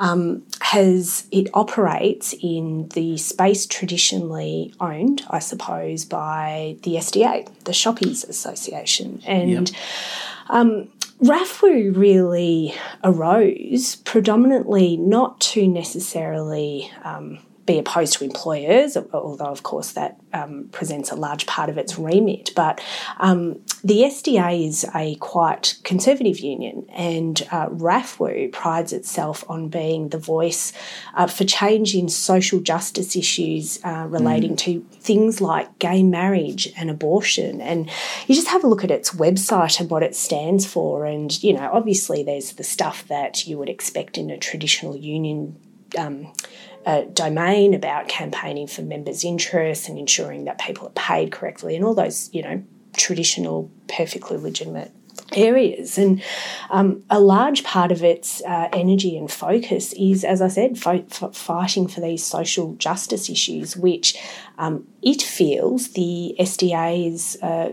um, 0.00 0.42
has 0.72 1.26
it 1.30 1.50
operates 1.52 2.34
in 2.40 2.88
the 2.94 3.18
space 3.18 3.66
traditionally 3.66 4.72
owned, 4.80 5.22
I 5.28 5.38
suppose, 5.38 6.06
by 6.06 6.76
the 6.82 6.94
SDA, 6.94 7.46
the 7.64 7.72
Shoppies 7.72 8.26
Association, 8.28 9.22
and. 9.26 9.68
Yep. 9.70 9.80
Um, 10.48 10.88
RAFWU 11.22 11.96
really 11.96 12.74
arose 13.04 13.94
predominantly 13.96 14.96
not 14.96 15.40
to 15.52 15.68
necessarily 15.68 16.90
um, 17.04 17.38
be 17.64 17.78
opposed 17.78 18.14
to 18.14 18.24
employers, 18.24 18.96
although, 19.12 19.44
of 19.44 19.62
course, 19.62 19.92
that 19.92 20.20
um, 20.32 20.68
presents 20.72 21.12
a 21.12 21.14
large 21.14 21.46
part 21.46 21.70
of 21.70 21.78
its 21.78 21.96
remit. 21.96 22.50
But 22.56 22.80
um, 23.18 23.60
the 23.84 24.02
SDA 24.02 24.66
is 24.66 24.84
a 24.94 25.14
quite 25.16 25.76
conservative 25.84 26.40
union, 26.40 26.86
and 26.90 27.40
uh, 27.52 27.68
RAFWU 27.68 28.50
prides 28.50 28.92
itself 28.92 29.44
on 29.48 29.68
being 29.68 30.08
the 30.08 30.18
voice 30.18 30.72
uh, 31.14 31.28
for 31.28 31.44
change 31.44 31.94
in 31.94 32.08
social 32.08 32.58
justice 32.58 33.14
issues 33.14 33.78
uh, 33.84 34.06
relating 34.08 34.54
mm. 34.54 34.58
to 34.58 34.80
things 34.94 35.40
like 35.40 35.78
gay 35.78 36.02
marriage 36.02 36.72
and 36.76 36.90
abortion. 36.90 37.60
And 37.60 37.88
you 38.26 38.34
just 38.34 38.48
have 38.48 38.64
a 38.64 38.68
look 38.68 38.82
at 38.82 38.90
its 38.90 39.12
website 39.12 39.78
and 39.78 39.88
what 39.88 40.02
it 40.02 40.16
stands 40.16 40.66
for, 40.66 41.06
and 41.06 41.40
you 41.44 41.52
know, 41.52 41.70
obviously, 41.72 42.24
there's 42.24 42.54
the 42.54 42.64
stuff 42.64 43.06
that 43.06 43.46
you 43.46 43.56
would 43.58 43.68
expect 43.68 44.18
in 44.18 44.30
a 44.30 44.38
traditional 44.38 44.96
union. 44.96 45.56
Um, 45.96 46.32
uh, 46.86 47.02
domain 47.12 47.74
about 47.74 48.08
campaigning 48.08 48.66
for 48.66 48.82
members' 48.82 49.24
interests 49.24 49.88
and 49.88 49.98
ensuring 49.98 50.44
that 50.44 50.58
people 50.58 50.88
are 50.88 50.90
paid 50.90 51.32
correctly 51.32 51.76
and 51.76 51.84
all 51.84 51.94
those, 51.94 52.28
you 52.32 52.42
know, 52.42 52.62
traditional, 52.96 53.70
perfectly 53.88 54.36
legitimate 54.36 54.92
areas. 55.34 55.98
And 55.98 56.22
um, 56.70 57.04
a 57.10 57.20
large 57.20 57.64
part 57.64 57.92
of 57.92 58.02
its 58.02 58.42
uh, 58.42 58.68
energy 58.72 59.16
and 59.16 59.30
focus 59.30 59.92
is, 59.94 60.24
as 60.24 60.42
I 60.42 60.48
said, 60.48 60.78
fo- 60.78 61.04
f- 61.10 61.34
fighting 61.34 61.86
for 61.86 62.00
these 62.00 62.24
social 62.24 62.74
justice 62.74 63.30
issues, 63.30 63.76
which 63.76 64.16
um, 64.58 64.86
it 65.02 65.22
feels 65.22 65.92
the 65.92 66.34
SDA 66.38 67.10
has 67.10 67.36
uh, 67.42 67.72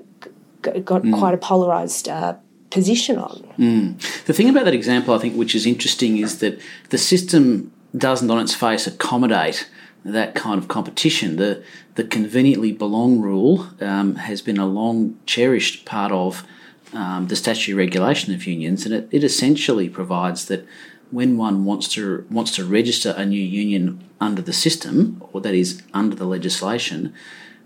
g- 0.64 0.80
got 0.82 1.04
mm. 1.04 1.18
quite 1.18 1.34
a 1.34 1.38
polarised. 1.38 2.10
Uh, 2.10 2.36
position 2.70 3.18
on. 3.18 3.54
Mm. 3.58 4.26
The 4.26 4.34
thing 4.34 4.48
about 4.48 4.66
that 4.66 4.76
example, 4.76 5.16
I 5.16 5.18
think, 5.18 5.36
which 5.36 5.56
is 5.56 5.66
interesting, 5.66 6.18
is 6.20 6.38
that 6.38 6.62
the 6.90 7.00
system 7.00 7.72
doesn't, 7.96 8.30
on 8.30 8.40
its 8.40 8.54
face, 8.54 8.88
accommodate 8.88 9.70
that 10.06 10.36
kind 10.36 10.58
of 10.58 10.68
competition. 10.68 11.36
The 11.36 11.64
the 11.96 12.04
conveniently 12.04 12.72
belong 12.72 13.20
rule 13.20 13.68
um, 13.82 14.16
has 14.16 14.42
been 14.42 14.58
a 14.58 14.66
long 14.66 15.20
cherished 15.26 15.86
part 15.86 16.12
of 16.12 16.46
um, 16.94 17.28
the 17.28 17.36
statutory 17.36 17.76
regulation 17.76 18.34
of 18.34 18.46
unions, 18.46 18.86
and 18.86 18.94
it, 18.94 19.10
it 19.12 19.24
essentially 19.24 19.90
provides 19.90 20.46
that 20.46 20.66
when 21.12 21.38
one 21.38 21.66
wants 21.66 21.88
to 21.90 22.26
wants 22.30 22.52
to 22.56 22.66
register 22.66 23.14
a 23.18 23.26
new 23.26 23.42
union 23.42 24.04
under 24.22 24.42
the 24.42 24.54
system, 24.54 25.22
or 25.34 25.42
that 25.42 25.54
is 25.54 25.82
under 25.94 26.16
the 26.16 26.26
legislation, 26.26 27.14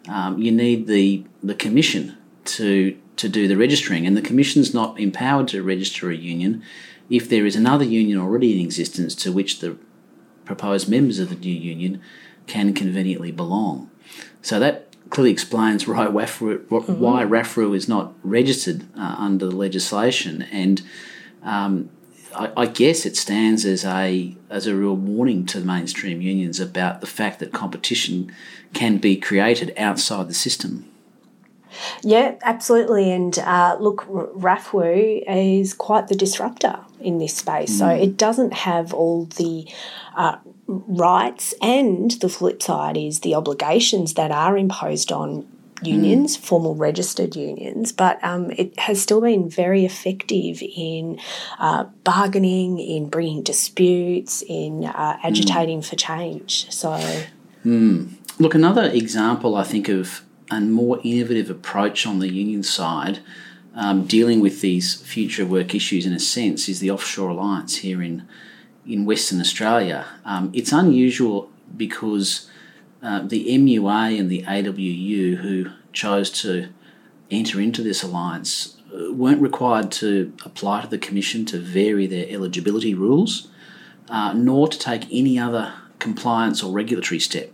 um, 0.10 0.38
you 0.40 0.52
need 0.52 0.88
the 0.88 1.24
the 1.44 1.56
commission 1.56 2.18
to 2.46 2.98
to 3.18 3.30
do 3.30 3.48
the 3.48 3.58
registering, 3.58 4.08
and 4.08 4.18
the 4.18 4.22
commission's 4.22 4.74
not 4.74 5.00
empowered 5.00 5.48
to 5.50 5.62
register 5.62 6.10
a 6.10 6.16
union 6.16 6.64
if 7.10 7.30
there 7.30 7.46
is 7.46 7.56
another 7.56 7.84
union 7.84 8.18
already 8.18 8.54
in 8.54 8.66
existence 8.66 9.14
to 9.14 9.32
which 9.32 9.60
the 9.60 9.78
proposed 10.46 10.90
members 10.90 11.20
of 11.20 11.30
the 11.30 11.36
new 11.36 11.54
union 11.54 12.02
can 12.48 12.74
conveniently 12.74 13.32
belong. 13.32 13.90
So 14.42 14.60
that 14.60 14.94
clearly 15.10 15.32
explains 15.32 15.88
why 15.88 16.08
RAFWU, 16.08 16.66
mm-hmm. 16.66 17.00
why 17.00 17.24
RAFWU 17.24 17.76
is 17.76 17.88
not 17.88 18.14
registered 18.24 18.86
uh, 18.98 19.16
under 19.18 19.46
the 19.46 19.56
legislation, 19.56 20.42
and 20.44 20.82
um, 21.44 21.90
I, 22.36 22.52
I, 22.58 22.66
guess 22.66 23.06
it 23.06 23.16
stands 23.16 23.66
as 23.66 23.86
a 23.86 24.36
as 24.50 24.66
a 24.66 24.76
real 24.76 24.96
warning 24.96 25.46
to 25.48 25.60
the 25.60 25.66
mainstream 25.66 26.22
unions 26.22 26.60
about 26.60 27.02
the 27.02 27.08
fact 27.08 27.40
that 27.40 27.52
competition 27.52 28.34
can 28.74 28.98
be 28.98 29.18
created 29.18 29.74
outside 29.78 30.30
the 30.30 30.34
system. 30.34 30.90
Yeah, 32.02 32.36
absolutely. 32.44 33.12
And 33.12 33.38
uh, 33.40 33.78
look, 33.80 34.06
RAFWU 34.08 35.24
is 35.28 35.74
quite 35.74 36.08
the 36.08 36.16
disruptor 36.16 36.80
in 37.00 37.18
this 37.18 37.36
space. 37.36 37.72
Mm. 37.74 37.80
So 37.80 37.90
it 37.90 38.18
doesn't 38.18 38.54
have 38.54 38.94
all 38.94 39.26
the 39.26 39.68
uh, 40.16 40.38
rights, 40.68 41.54
and 41.62 42.12
the 42.12 42.30
flip 42.30 42.62
side 42.62 42.98
is 42.98 43.20
the 43.20 43.36
obligations 43.36 44.14
that 44.14 44.32
are 44.32 44.58
imposed 44.58 45.12
on 45.12 45.48
unions, 45.82 46.38
mm. 46.38 46.42
formal 46.42 46.76
registered 46.76 47.36
unions, 47.36 47.92
but 47.92 48.24
um, 48.24 48.52
it 48.52 48.78
has 48.80 49.02
still 49.02 49.22
been 49.22 49.50
very 49.50 49.86
effective 49.86 50.62
in 50.62 51.20
uh, 51.60 51.84
bargaining, 52.04 52.80
in 52.80 53.10
bringing 53.10 53.44
disputes, 53.44 54.44
in 54.48 54.86
uh, 54.86 55.18
agitating 55.24 55.80
mm. 55.80 55.86
for 55.86 55.96
change. 55.96 56.72
So, 56.72 56.92
mm. 57.66 58.14
look, 58.40 58.56
another 58.56 58.84
example 58.84 59.56
I 59.56 59.64
think 59.64 59.90
of 59.90 60.24
a 60.54 60.62
more 60.62 61.00
innovative 61.04 61.50
approach 61.50 62.06
on 62.06 62.20
the 62.20 62.32
union 62.32 62.64
side. 62.64 63.20
Um, 63.76 64.06
dealing 64.06 64.40
with 64.40 64.62
these 64.62 65.02
future 65.02 65.48
work 65.48 65.74
issues 65.74 66.06
in 66.06 66.14
a 66.14 66.20
sense 66.20 66.70
is 66.70 66.80
the 66.80 66.92
Offshore 66.92 67.30
Alliance 67.30 67.78
here 67.78 68.04
in 68.04 68.28
in 68.86 69.06
Western 69.06 69.40
Australia. 69.40 70.06
Um, 70.26 70.52
it's 70.54 70.72
unusual 70.72 71.50
because 71.76 72.50
uh, 73.02 73.22
the 73.22 73.46
MUA 73.48 74.20
and 74.20 74.30
the 74.30 74.44
AWU, 74.44 75.38
who 75.38 75.72
chose 75.92 76.30
to 76.42 76.70
enter 77.32 77.60
into 77.60 77.82
this 77.82 78.04
alliance, 78.04 78.78
uh, 78.94 79.12
weren't 79.14 79.42
required 79.42 79.92
to 79.92 80.34
apply 80.46 80.82
to 80.82 80.88
the 80.88 80.98
Commission 80.98 81.46
to 81.46 81.58
vary 81.58 82.08
their 82.08 82.28
eligibility 82.30 82.94
rules, 82.94 83.48
uh, 84.10 84.34
nor 84.34 84.68
to 84.68 84.78
take 84.78 85.06
any 85.12 85.40
other 85.40 85.74
compliance 86.00 86.62
or 86.62 86.72
regulatory 86.72 87.20
step. 87.20 87.52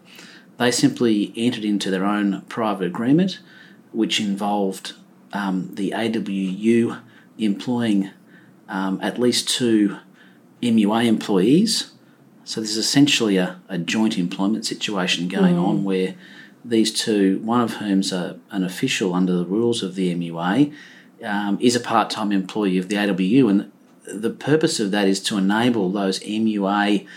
They 0.60 0.72
simply 0.72 1.32
entered 1.38 1.64
into 1.64 1.90
their 1.90 2.04
own 2.04 2.42
private 2.50 2.86
agreement, 2.86 3.40
which 3.94 4.20
involved 4.20 4.92
um, 5.32 5.74
the 5.74 5.92
AWU 5.92 7.00
employing 7.38 8.12
um, 8.68 9.00
at 9.02 9.18
least 9.18 9.48
two 9.48 9.98
MUA 10.62 11.06
employees. 11.06 11.94
So 12.44 12.60
there's 12.60 12.76
essentially 12.76 13.38
a, 13.38 13.62
a 13.70 13.78
joint 13.78 14.18
employment 14.18 14.66
situation 14.66 15.30
going 15.30 15.56
mm. 15.56 15.66
on 15.66 15.86
where 15.86 16.16
these 16.66 16.92
two, 16.92 17.40
one 17.40 17.62
of 17.62 17.76
whom's 17.76 18.12
a, 18.12 18.38
an 18.52 18.66
official 18.66 19.14
under 19.14 19.38
the 19.38 19.46
rules 19.46 19.82
of 19.82 19.96
the 19.96 20.14
MUA, 20.14 20.74
um, 21.24 21.58
is 21.62 21.78
a 21.78 21.80
part 21.80 22.10
time 22.10 22.34
employee 22.34 22.78
of 22.78 22.90
the 22.90 22.98
AWU. 22.98 23.50
And 23.50 23.72
the 24.06 24.30
purpose 24.30 24.82
of 24.82 24.92
that 24.92 25.08
is 25.08 25.22
to 25.22 25.38
enable 25.38 25.90
those 25.90 26.20
MUA 26.20 27.08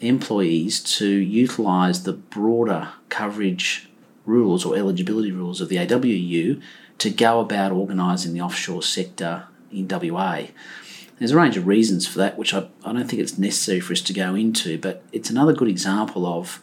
employees 0.00 0.80
to 0.80 1.06
utilise 1.06 2.00
the 2.00 2.12
broader 2.12 2.88
coverage 3.08 3.88
rules 4.24 4.64
or 4.64 4.76
eligibility 4.76 5.32
rules 5.32 5.60
of 5.60 5.68
the 5.68 5.76
AWU 5.76 6.60
to 6.98 7.10
go 7.10 7.40
about 7.40 7.72
organising 7.72 8.32
the 8.32 8.40
offshore 8.40 8.82
sector 8.82 9.44
in 9.72 9.88
WA. 9.88 10.44
There's 11.18 11.32
a 11.32 11.36
range 11.36 11.56
of 11.56 11.66
reasons 11.66 12.06
for 12.06 12.18
that, 12.18 12.38
which 12.38 12.54
I, 12.54 12.68
I 12.84 12.92
don't 12.92 13.06
think 13.06 13.20
it's 13.20 13.38
necessary 13.38 13.80
for 13.80 13.92
us 13.92 14.00
to 14.02 14.12
go 14.12 14.34
into, 14.34 14.78
but 14.78 15.02
it's 15.12 15.28
another 15.28 15.52
good 15.52 15.68
example 15.68 16.26
of 16.26 16.60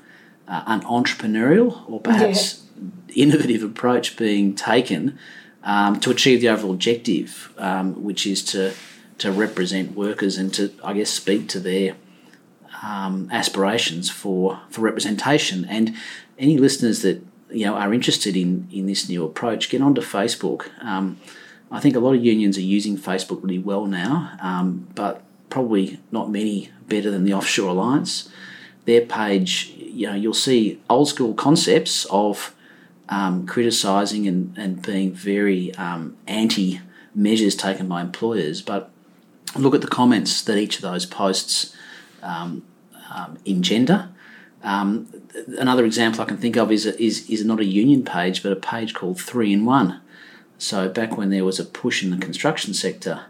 uh, 0.47 0.63
an 0.65 0.81
entrepreneurial 0.81 1.87
or 1.89 1.99
perhaps 1.99 2.63
yeah. 2.75 3.23
innovative 3.23 3.63
approach 3.63 4.17
being 4.17 4.55
taken 4.55 5.17
um, 5.63 5.99
to 5.99 6.09
achieve 6.09 6.41
the 6.41 6.49
overall 6.49 6.73
objective, 6.73 7.53
um, 7.57 8.03
which 8.03 8.25
is 8.25 8.43
to 8.45 8.73
to 9.19 9.31
represent 9.31 9.95
workers 9.95 10.37
and 10.37 10.53
to, 10.53 10.71
I 10.83 10.93
guess, 10.93 11.09
speak 11.09 11.49
to 11.49 11.59
their 11.59 11.95
um, 12.83 13.29
aspirations 13.31 14.09
for 14.09 14.59
for 14.69 14.81
representation. 14.81 15.65
And 15.65 15.95
any 16.37 16.57
listeners 16.57 17.01
that 17.01 17.23
you 17.49 17.65
know 17.65 17.75
are 17.75 17.93
interested 17.93 18.35
in 18.35 18.67
in 18.71 18.85
this 18.85 19.09
new 19.09 19.23
approach, 19.23 19.69
get 19.69 19.81
onto 19.81 20.01
Facebook. 20.01 20.69
Um, 20.83 21.17
I 21.69 21.79
think 21.79 21.95
a 21.95 21.99
lot 21.99 22.15
of 22.15 22.23
unions 22.23 22.57
are 22.57 22.61
using 22.61 22.97
Facebook 22.97 23.43
really 23.43 23.59
well 23.59 23.85
now, 23.85 24.37
um, 24.41 24.87
but 24.95 25.23
probably 25.49 25.99
not 26.11 26.31
many 26.31 26.69
better 26.87 27.11
than 27.11 27.25
the 27.25 27.33
Offshore 27.33 27.69
Alliance. 27.69 28.29
Their 28.85 29.01
page, 29.01 29.73
you 29.77 30.07
know, 30.07 30.15
you'll 30.15 30.33
see 30.33 30.79
old 30.89 31.09
school 31.09 31.33
concepts 31.33 32.05
of 32.05 32.55
um, 33.09 33.45
criticising 33.45 34.27
and, 34.27 34.57
and 34.57 34.81
being 34.81 35.11
very 35.11 35.73
um, 35.75 36.15
anti 36.25 36.81
measures 37.13 37.55
taken 37.55 37.87
by 37.87 38.01
employers, 38.01 38.61
but 38.61 38.91
look 39.55 39.73
at 39.73 39.81
the 39.81 39.87
comments 39.87 40.41
that 40.43 40.57
each 40.57 40.75
of 40.75 40.81
those 40.83 41.05
posts 41.05 41.73
um, 42.21 42.65
um, 43.13 43.37
engender. 43.45 44.09
Um, 44.63 45.07
another 45.57 45.85
example 45.85 46.21
I 46.21 46.25
can 46.25 46.37
think 46.37 46.57
of 46.57 46.71
is, 46.71 46.85
is, 46.85 47.29
is 47.29 47.45
not 47.45 47.59
a 47.59 47.65
union 47.65 48.03
page, 48.03 48.43
but 48.43 48.51
a 48.51 48.55
page 48.55 48.93
called 48.93 49.21
Three 49.21 49.53
in 49.53 49.65
One 49.65 50.01
so 50.57 50.89
back 50.89 51.17
when 51.17 51.29
there 51.29 51.45
was 51.45 51.59
a 51.59 51.65
push 51.65 52.03
in 52.03 52.09
the 52.09 52.17
construction 52.17 52.73
sector 52.73 53.25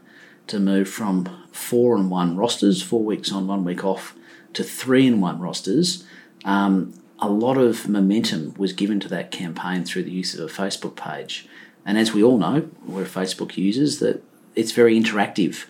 to 0.47 0.59
move 0.59 0.87
from 0.87 1.27
four 1.51 1.97
and 1.97 2.09
one 2.09 2.37
rosters, 2.37 2.81
four 2.81 3.03
weeks 3.03 3.31
on, 3.31 3.47
one 3.47 3.65
week 3.65 3.83
off, 3.83 4.15
to 4.53 4.63
three 4.63 5.05
in 5.05 5.19
one 5.19 5.39
rosters, 5.39 6.05
um, 6.45 6.93
a 7.19 7.29
lot 7.29 7.57
of 7.57 7.89
momentum 7.89 8.53
was 8.57 8.71
given 8.73 8.99
to 9.01 9.09
that 9.09 9.31
campaign 9.31 9.83
through 9.83 10.03
the 10.03 10.11
use 10.11 10.33
of 10.33 10.49
a 10.49 10.53
Facebook 10.53 10.95
page. 10.95 11.47
And 11.85 11.97
as 11.97 12.13
we 12.13 12.23
all 12.23 12.37
know, 12.37 12.69
we're 12.85 13.05
Facebook 13.05 13.57
users, 13.57 13.99
that 13.99 14.23
it's 14.55 14.71
very 14.71 14.99
interactive. 14.99 15.65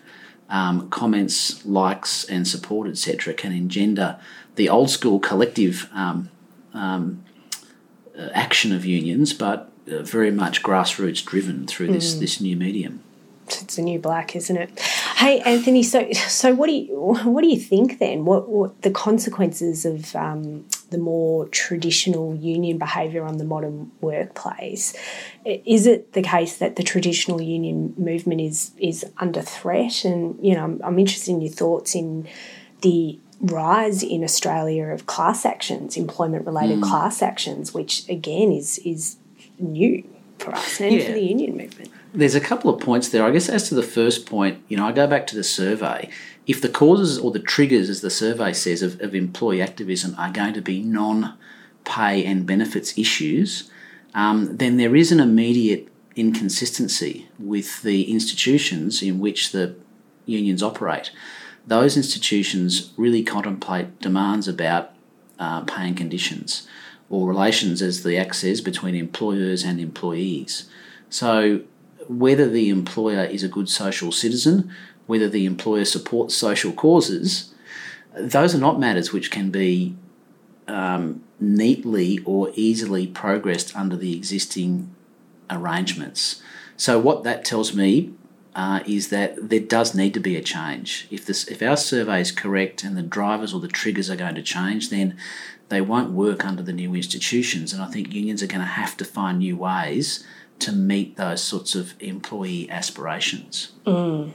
Um, 0.50 0.88
comments, 0.88 1.64
likes, 1.66 2.24
and 2.24 2.48
support, 2.48 2.88
etc., 2.88 3.34
can 3.34 3.52
engender 3.52 4.18
the 4.56 4.70
old 4.70 4.88
school 4.88 5.20
collective 5.20 5.90
um, 5.92 6.30
um, 6.72 7.22
uh, 8.18 8.28
action 8.32 8.72
of 8.72 8.86
unions, 8.86 9.34
but 9.34 9.70
uh, 9.90 10.02
very 10.02 10.30
much 10.30 10.62
grassroots 10.62 11.24
driven 11.24 11.66
through 11.66 11.88
this 11.88 12.14
mm. 12.14 12.20
this 12.20 12.40
new 12.40 12.56
medium. 12.56 13.00
It's 13.46 13.78
a 13.78 13.82
new 13.82 13.98
black, 13.98 14.36
isn't 14.36 14.56
it? 14.56 14.78
Hey, 15.16 15.40
Anthony. 15.40 15.82
So, 15.82 16.12
so 16.12 16.54
what 16.54 16.66
do 16.66 16.72
you 16.72 16.86
what 17.24 17.42
do 17.42 17.48
you 17.48 17.58
think 17.58 17.98
then? 17.98 18.24
What, 18.24 18.48
what 18.48 18.82
the 18.82 18.90
consequences 18.90 19.84
of 19.84 20.14
um, 20.14 20.66
the 20.90 20.98
more 20.98 21.46
traditional 21.48 22.34
union 22.34 22.78
behaviour 22.78 23.24
on 23.24 23.38
the 23.38 23.44
modern 23.44 23.90
workplace? 24.00 24.94
Is 25.44 25.86
it 25.86 26.12
the 26.12 26.22
case 26.22 26.56
that 26.58 26.76
the 26.76 26.82
traditional 26.82 27.40
union 27.40 27.94
movement 27.96 28.40
is 28.40 28.72
is 28.78 29.04
under 29.18 29.42
threat? 29.42 30.04
And 30.04 30.38
you 30.44 30.54
know, 30.54 30.64
I'm, 30.64 30.80
I'm 30.82 30.98
interested 30.98 31.32
in 31.32 31.40
your 31.40 31.52
thoughts 31.52 31.94
in 31.94 32.28
the 32.82 33.18
rise 33.40 34.02
in 34.02 34.24
Australia 34.24 34.86
of 34.86 35.06
class 35.06 35.44
actions, 35.44 35.96
employment 35.96 36.46
related 36.46 36.80
mm. 36.80 36.82
class 36.82 37.22
actions, 37.22 37.72
which 37.72 38.08
again 38.08 38.52
is 38.52 38.78
is 38.78 39.16
new 39.58 40.04
for 40.48 40.56
us 40.56 40.80
and 40.80 40.94
yeah. 40.94 41.06
for 41.06 41.12
the 41.12 41.20
union 41.20 41.56
movement. 41.56 41.90
There's 42.12 42.34
a 42.34 42.40
couple 42.40 42.72
of 42.72 42.80
points 42.80 43.08
there. 43.08 43.24
I 43.24 43.30
guess 43.30 43.48
as 43.48 43.68
to 43.68 43.74
the 43.74 43.82
first 43.82 44.26
point, 44.26 44.62
you 44.68 44.76
know, 44.76 44.86
I 44.86 44.92
go 44.92 45.06
back 45.06 45.26
to 45.28 45.36
the 45.36 45.44
survey. 45.44 46.10
If 46.46 46.62
the 46.62 46.68
causes 46.68 47.18
or 47.18 47.30
the 47.30 47.40
triggers, 47.40 47.90
as 47.90 48.00
the 48.00 48.10
survey 48.10 48.52
says, 48.52 48.82
of, 48.82 49.00
of 49.00 49.14
employee 49.14 49.62
activism 49.62 50.14
are 50.18 50.32
going 50.32 50.54
to 50.54 50.62
be 50.62 50.82
non 50.82 51.34
pay 51.84 52.24
and 52.24 52.46
benefits 52.46 52.96
issues, 52.98 53.70
um, 54.14 54.56
then 54.56 54.76
there 54.76 54.96
is 54.96 55.12
an 55.12 55.20
immediate 55.20 55.88
inconsistency 56.16 57.28
with 57.38 57.82
the 57.82 58.10
institutions 58.10 59.02
in 59.02 59.20
which 59.20 59.52
the 59.52 59.76
unions 60.26 60.62
operate. 60.62 61.10
Those 61.66 61.96
institutions 61.96 62.92
really 62.96 63.22
contemplate 63.22 64.00
demands 64.00 64.48
about 64.48 64.90
uh, 65.38 65.60
paying 65.62 65.94
conditions 65.94 66.66
or 67.10 67.26
relations, 67.26 67.80
as 67.82 68.02
the 68.02 68.18
Act 68.18 68.36
says, 68.36 68.60
between 68.60 68.94
employers 68.94 69.64
and 69.64 69.80
employees. 69.80 70.68
So, 71.10 71.62
whether 72.06 72.48
the 72.48 72.68
employer 72.68 73.24
is 73.24 73.42
a 73.42 73.48
good 73.48 73.68
social 73.68 74.12
citizen, 74.12 74.70
whether 75.06 75.28
the 75.28 75.46
employer 75.46 75.84
supports 75.84 76.34
social 76.34 76.72
causes, 76.72 77.54
those 78.14 78.54
are 78.54 78.58
not 78.58 78.80
matters 78.80 79.12
which 79.12 79.30
can 79.30 79.50
be 79.50 79.96
um, 80.66 81.22
neatly 81.40 82.20
or 82.24 82.50
easily 82.54 83.06
progressed 83.06 83.74
under 83.76 83.96
the 83.96 84.14
existing 84.16 84.94
arrangements. 85.50 86.42
So, 86.76 86.98
what 86.98 87.24
that 87.24 87.44
tells 87.44 87.74
me 87.74 88.12
uh, 88.58 88.80
is 88.86 89.08
that 89.10 89.50
there 89.50 89.60
does 89.60 89.94
need 89.94 90.12
to 90.12 90.18
be 90.18 90.34
a 90.34 90.42
change. 90.42 91.06
If 91.12 91.24
this, 91.24 91.46
if 91.46 91.62
our 91.62 91.76
survey 91.76 92.20
is 92.20 92.32
correct 92.32 92.82
and 92.82 92.96
the 92.96 93.02
drivers 93.02 93.54
or 93.54 93.60
the 93.60 93.68
triggers 93.68 94.10
are 94.10 94.16
going 94.16 94.34
to 94.34 94.42
change, 94.42 94.90
then 94.90 95.16
they 95.68 95.80
won't 95.80 96.10
work 96.10 96.44
under 96.44 96.62
the 96.64 96.72
new 96.72 96.92
institutions. 96.96 97.72
And 97.72 97.80
I 97.80 97.86
think 97.86 98.12
unions 98.12 98.42
are 98.42 98.48
going 98.48 98.62
to 98.62 98.66
have 98.82 98.96
to 98.96 99.04
find 99.04 99.38
new 99.38 99.56
ways 99.56 100.24
to 100.58 100.72
meet 100.72 101.16
those 101.16 101.40
sorts 101.40 101.76
of 101.76 101.94
employee 102.00 102.68
aspirations. 102.68 103.70
Mm. 103.86 104.32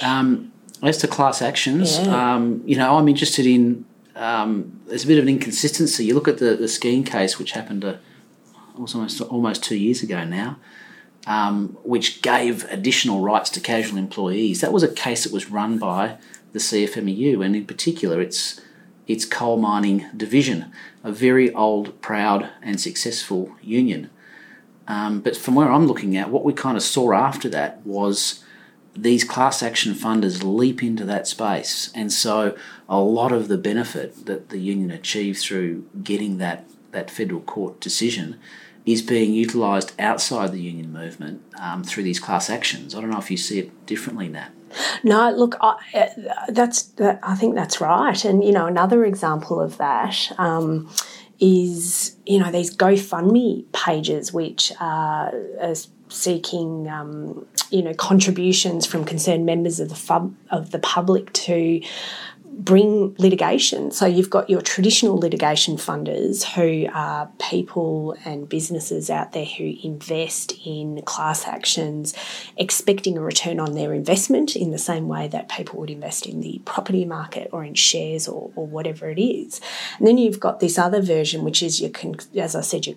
Um, 0.00 0.52
as 0.80 0.98
to 0.98 1.08
class 1.08 1.42
actions, 1.42 1.98
Yeah. 1.98 2.34
um, 2.34 2.62
you 2.66 2.76
know, 2.76 2.96
I'm 2.96 3.08
interested 3.08 3.46
in. 3.46 3.84
Um, 4.14 4.80
there's 4.86 5.02
a 5.02 5.08
bit 5.08 5.18
of 5.18 5.24
an 5.24 5.28
inconsistency. 5.28 6.04
You 6.04 6.14
look 6.14 6.28
at 6.28 6.38
the, 6.38 6.54
the 6.54 6.68
Skene 6.68 7.02
case, 7.02 7.36
which 7.36 7.52
happened 7.52 7.82
was 8.76 8.94
almost 8.94 9.20
almost 9.22 9.64
two 9.64 9.76
years 9.76 10.04
ago 10.04 10.24
now, 10.24 10.56
um, 11.28 11.76
which 11.84 12.22
gave 12.22 12.64
additional 12.70 13.20
rights 13.20 13.50
to 13.50 13.60
casual 13.60 13.98
employees. 13.98 14.62
That 14.62 14.72
was 14.72 14.82
a 14.82 14.92
case 14.92 15.24
that 15.24 15.32
was 15.32 15.50
run 15.50 15.78
by 15.78 16.16
the 16.52 16.58
CFMEU, 16.58 17.44
and 17.44 17.54
in 17.54 17.66
particular, 17.66 18.20
its 18.20 18.60
its 19.06 19.24
coal 19.24 19.58
mining 19.58 20.06
division, 20.16 20.72
a 21.04 21.12
very 21.12 21.52
old, 21.54 22.00
proud, 22.02 22.50
and 22.62 22.80
successful 22.80 23.54
union. 23.62 24.10
Um, 24.86 25.20
but 25.20 25.36
from 25.36 25.54
where 25.54 25.70
I'm 25.70 25.86
looking 25.86 26.16
at, 26.16 26.30
what 26.30 26.44
we 26.44 26.52
kind 26.52 26.76
of 26.76 26.82
saw 26.82 27.12
after 27.12 27.48
that 27.50 27.86
was 27.86 28.44
these 28.94 29.24
class 29.24 29.62
action 29.62 29.94
funders 29.94 30.42
leap 30.42 30.82
into 30.82 31.04
that 31.04 31.26
space. 31.26 31.90
And 31.94 32.12
so 32.12 32.56
a 32.88 32.98
lot 32.98 33.32
of 33.32 33.48
the 33.48 33.58
benefit 33.58 34.26
that 34.26 34.48
the 34.48 34.58
union 34.58 34.90
achieved 34.90 35.40
through 35.40 35.86
getting 36.02 36.38
that, 36.38 36.66
that 36.90 37.10
federal 37.10 37.40
court 37.42 37.80
decision 37.80 38.38
is 38.88 39.02
being 39.02 39.34
utilised 39.34 39.92
outside 40.00 40.50
the 40.50 40.60
union 40.60 40.90
movement 40.90 41.42
um, 41.60 41.84
through 41.84 42.02
these 42.02 42.18
class 42.18 42.48
actions. 42.48 42.94
I 42.94 43.00
don't 43.02 43.10
know 43.10 43.18
if 43.18 43.30
you 43.30 43.36
see 43.36 43.58
it 43.58 43.86
differently, 43.86 44.28
Nat. 44.28 44.50
No, 45.04 45.30
look, 45.30 45.56
I, 45.60 45.76
uh, 45.94 46.06
that's 46.48 46.82
that, 46.82 47.20
I 47.22 47.34
think 47.34 47.54
that's 47.54 47.80
right. 47.82 48.24
And 48.24 48.42
you 48.42 48.52
know, 48.52 48.66
another 48.66 49.04
example 49.04 49.60
of 49.60 49.76
that 49.76 50.32
um, 50.38 50.90
is 51.38 52.16
you 52.24 52.38
know 52.38 52.50
these 52.50 52.74
GoFundMe 52.74 53.70
pages, 53.72 54.32
which 54.32 54.72
are, 54.80 55.34
are 55.60 55.74
seeking 56.08 56.88
um, 56.88 57.46
you 57.70 57.82
know 57.82 57.94
contributions 57.94 58.86
from 58.86 59.04
concerned 59.04 59.44
members 59.44 59.80
of 59.80 59.90
the 59.90 59.94
fub, 59.94 60.34
of 60.50 60.70
the 60.70 60.78
public 60.78 61.32
to 61.34 61.82
bring 62.58 63.14
litigation. 63.18 63.92
So 63.92 64.04
you've 64.04 64.30
got 64.30 64.50
your 64.50 64.60
traditional 64.60 65.16
litigation 65.16 65.76
funders 65.76 66.42
who 66.44 66.90
are 66.92 67.30
people 67.38 68.16
and 68.24 68.48
businesses 68.48 69.10
out 69.10 69.32
there 69.32 69.44
who 69.44 69.74
invest 69.84 70.54
in 70.66 71.00
class 71.02 71.46
actions, 71.46 72.14
expecting 72.56 73.16
a 73.16 73.20
return 73.20 73.60
on 73.60 73.74
their 73.74 73.94
investment 73.94 74.56
in 74.56 74.72
the 74.72 74.78
same 74.78 75.06
way 75.06 75.28
that 75.28 75.48
people 75.48 75.78
would 75.78 75.90
invest 75.90 76.26
in 76.26 76.40
the 76.40 76.60
property 76.64 77.04
market 77.04 77.48
or 77.52 77.64
in 77.64 77.74
shares 77.74 78.26
or, 78.26 78.50
or 78.56 78.66
whatever 78.66 79.08
it 79.08 79.20
is. 79.20 79.60
And 79.98 80.06
then 80.08 80.18
you've 80.18 80.40
got 80.40 80.58
this 80.58 80.78
other 80.78 81.00
version, 81.00 81.44
which 81.44 81.62
is 81.62 81.80
your, 81.80 81.92
as 82.36 82.56
I 82.56 82.60
said, 82.62 82.86
your 82.86 82.96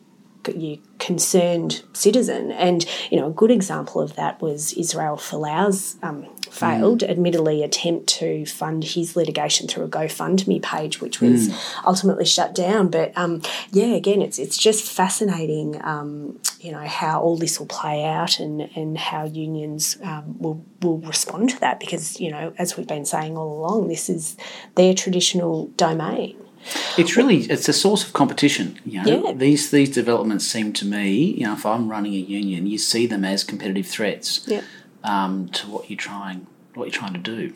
you 0.55 0.79
concerned 0.97 1.83
citizen. 1.93 2.51
And 2.51 2.85
you 3.11 3.19
know, 3.19 3.27
a 3.27 3.31
good 3.31 3.51
example 3.51 4.01
of 4.01 4.15
that 4.15 4.41
was 4.41 4.73
Israel 4.73 5.17
Folau's 5.17 5.97
um, 6.01 6.27
failed, 6.51 7.01
admittedly, 7.03 7.63
attempt 7.63 8.07
to 8.19 8.45
fund 8.45 8.83
his 8.83 9.15
litigation 9.15 9.67
through 9.67 9.85
a 9.85 9.87
GoFundMe 9.87 10.61
page, 10.61 11.01
which 11.01 11.21
was 11.21 11.49
ultimately 11.85 12.25
shut 12.25 12.53
down. 12.53 12.89
But 12.89 13.11
um, 13.17 13.41
yeah, 13.71 13.93
again, 13.95 14.21
it's 14.21 14.37
it's 14.37 14.57
just 14.57 14.83
fascinating, 14.83 15.81
um, 15.83 16.39
you 16.59 16.71
know, 16.71 16.85
how 16.85 17.21
all 17.21 17.37
this 17.37 17.59
will 17.59 17.67
play 17.67 18.03
out 18.03 18.39
and 18.39 18.61
and 18.75 18.97
how 18.97 19.25
unions 19.25 19.97
um, 20.03 20.37
will 20.39 20.63
will 20.81 20.99
respond 20.99 21.49
to 21.51 21.59
that 21.61 21.79
because 21.79 22.19
you 22.19 22.29
know, 22.31 22.53
as 22.57 22.75
we've 22.77 22.87
been 22.87 23.05
saying 23.05 23.37
all 23.37 23.57
along, 23.59 23.87
this 23.87 24.09
is 24.09 24.37
their 24.75 24.93
traditional 24.93 25.67
domain. 25.77 26.37
It's 26.95 27.17
really 27.17 27.37
it's 27.37 27.67
a 27.69 27.73
source 27.73 28.03
of 28.05 28.13
competition. 28.13 28.77
You 28.85 29.01
know, 29.03 29.23
Yeah. 29.25 29.33
these 29.33 29.71
these 29.71 29.89
developments 29.89 30.45
seem 30.45 30.73
to 30.73 30.85
me, 30.85 31.11
you 31.39 31.45
know, 31.45 31.53
if 31.53 31.65
I'm 31.65 31.89
running 31.89 32.13
a 32.13 32.17
union, 32.17 32.67
you 32.67 32.77
see 32.77 33.07
them 33.07 33.25
as 33.25 33.43
competitive 33.43 33.87
threats 33.87 34.41
Yeah. 34.45 34.61
Um, 35.03 35.49
to 35.49 35.67
what 35.67 35.89
you're 35.89 35.97
trying 35.97 36.47
what 36.73 36.85
you're 36.85 36.99
trying 36.99 37.13
to 37.13 37.19
do. 37.19 37.53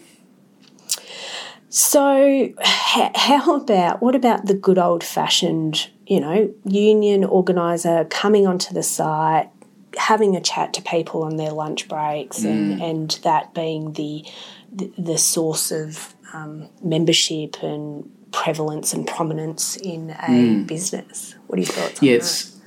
So, 1.69 2.53
how 2.60 3.55
about 3.58 4.01
what 4.01 4.15
about 4.15 4.45
the 4.45 4.53
good 4.53 4.77
old 4.77 5.03
fashioned, 5.03 5.89
you 6.08 6.19
know, 6.21 6.53
union 6.63 7.25
organizer 7.25 8.05
coming 8.05 8.47
onto 8.47 8.73
the 8.73 8.84
site, 8.84 9.49
having 9.97 10.36
a 10.36 10.41
chat 10.41 10.73
to 10.75 10.81
people 10.81 11.23
on 11.23 11.36
their 11.36 11.51
lunch 11.51 11.89
breaks, 11.89 12.43
and, 12.43 12.81
and 12.81 13.12
that 13.23 13.53
being 13.53 13.93
the 13.93 14.25
the, 14.71 14.91
the 14.97 15.17
source 15.17 15.71
of 15.71 16.15
um, 16.34 16.69
membership 16.81 17.62
and 17.62 18.10
prevalence 18.31 18.93
and 18.93 19.05
prominence 19.05 19.75
in 19.75 20.12
a 20.12 20.63
business? 20.63 21.36
What 21.47 21.60
are 21.60 21.62
your 21.62 21.71
thoughts 21.71 22.01
on 22.01 22.08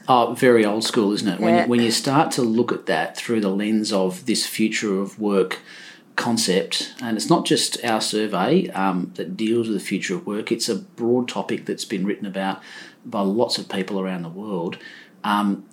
Yeah, 0.08 0.24
that? 0.24 0.32
it's 0.32 0.40
uh, 0.40 0.46
very 0.46 0.64
old 0.64 0.84
school, 0.84 1.12
isn't 1.12 1.28
it? 1.28 1.40
When, 1.40 1.54
Yeah. 1.54 1.62
you, 1.64 1.68
when 1.68 1.80
you 1.80 1.90
start 1.90 2.32
to 2.32 2.42
look 2.42 2.72
at 2.72 2.86
that 2.86 3.16
through 3.16 3.40
the 3.40 3.50
lens 3.50 3.92
of 3.92 4.26
this 4.26 4.46
future 4.46 5.00
of 5.00 5.18
work 5.18 5.60
concept, 6.16 6.94
and 7.00 7.16
it's 7.16 7.30
not 7.30 7.46
just 7.46 7.82
our 7.84 8.00
survey 8.00 8.68
um, 8.70 9.12
that 9.14 9.36
deals 9.36 9.68
with 9.68 9.76
the 9.78 9.84
future 9.84 10.14
of 10.14 10.26
work, 10.26 10.50
it's 10.50 10.68
a 10.68 10.76
broad 10.76 11.28
topic 11.28 11.66
that's 11.66 11.84
been 11.84 12.04
written 12.04 12.26
about 12.26 12.60
by 13.04 13.20
lots 13.20 13.58
of 13.58 13.68
people 13.68 14.00
around 14.00 14.22
the 14.22 14.28
world. 14.28 14.78
Um, 15.24 15.64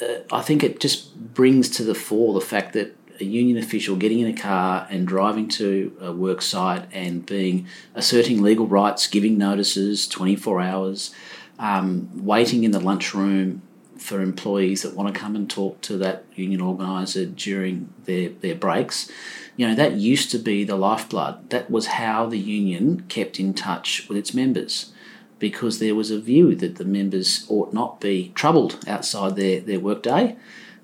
uh, 0.00 0.22
I 0.32 0.42
think 0.42 0.64
it 0.64 0.80
just 0.80 1.34
brings 1.34 1.68
to 1.70 1.84
the 1.84 1.94
fore 1.94 2.34
the 2.34 2.40
fact 2.40 2.72
that 2.72 2.96
a 3.20 3.24
union 3.24 3.56
official 3.56 3.94
getting 3.94 4.20
in 4.20 4.26
a 4.26 4.32
car 4.32 4.86
and 4.90 5.06
driving 5.06 5.46
to 5.48 5.96
a 6.00 6.12
work 6.12 6.42
site 6.42 6.88
and 6.92 7.24
being 7.24 7.66
asserting 7.94 8.42
legal 8.42 8.66
rights, 8.66 9.06
giving 9.06 9.38
notices 9.38 10.08
24 10.08 10.60
hours, 10.60 11.14
um, 11.58 12.08
waiting 12.24 12.64
in 12.64 12.72
the 12.72 12.80
lunchroom 12.80 13.62
for 14.02 14.20
employees 14.20 14.82
that 14.82 14.94
want 14.94 15.12
to 15.12 15.18
come 15.18 15.36
and 15.36 15.48
talk 15.48 15.80
to 15.82 15.96
that 15.98 16.24
union 16.34 16.60
organiser 16.60 17.24
during 17.26 17.92
their, 18.04 18.28
their 18.28 18.54
breaks. 18.54 19.10
You 19.56 19.68
know, 19.68 19.74
that 19.74 19.94
used 19.94 20.30
to 20.32 20.38
be 20.38 20.64
the 20.64 20.76
lifeblood. 20.76 21.50
That 21.50 21.70
was 21.70 21.86
how 21.86 22.26
the 22.26 22.38
union 22.38 23.04
kept 23.08 23.38
in 23.38 23.54
touch 23.54 24.08
with 24.08 24.18
its 24.18 24.34
members 24.34 24.92
because 25.38 25.78
there 25.78 25.94
was 25.94 26.10
a 26.10 26.20
view 26.20 26.54
that 26.54 26.76
the 26.76 26.84
members 26.84 27.46
ought 27.48 27.72
not 27.72 28.00
be 28.00 28.32
troubled 28.34 28.78
outside 28.86 29.36
their, 29.36 29.60
their 29.60 29.80
workday. 29.80 30.36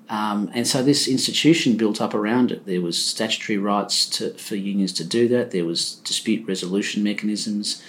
Um, 0.09 0.50
and 0.54 0.66
so 0.66 0.83
this 0.83 1.07
institution 1.07 1.76
built 1.76 2.00
up 2.00 2.14
around 2.14 2.50
it. 2.50 2.66
There 2.66 2.81
was 2.81 3.04
statutory 3.04 3.59
rights 3.59 4.07
to, 4.16 4.33
for 4.35 4.57
unions 4.57 4.92
to 4.94 5.04
do 5.04 5.28
that. 5.28 5.50
There 5.50 5.64
was 5.64 5.96
dispute 5.96 6.46
resolution 6.48 7.02
mechanisms 7.02 7.83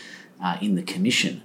uh, 0.44 0.58
in 0.62 0.76
the 0.76 0.84
commission. 0.84 1.42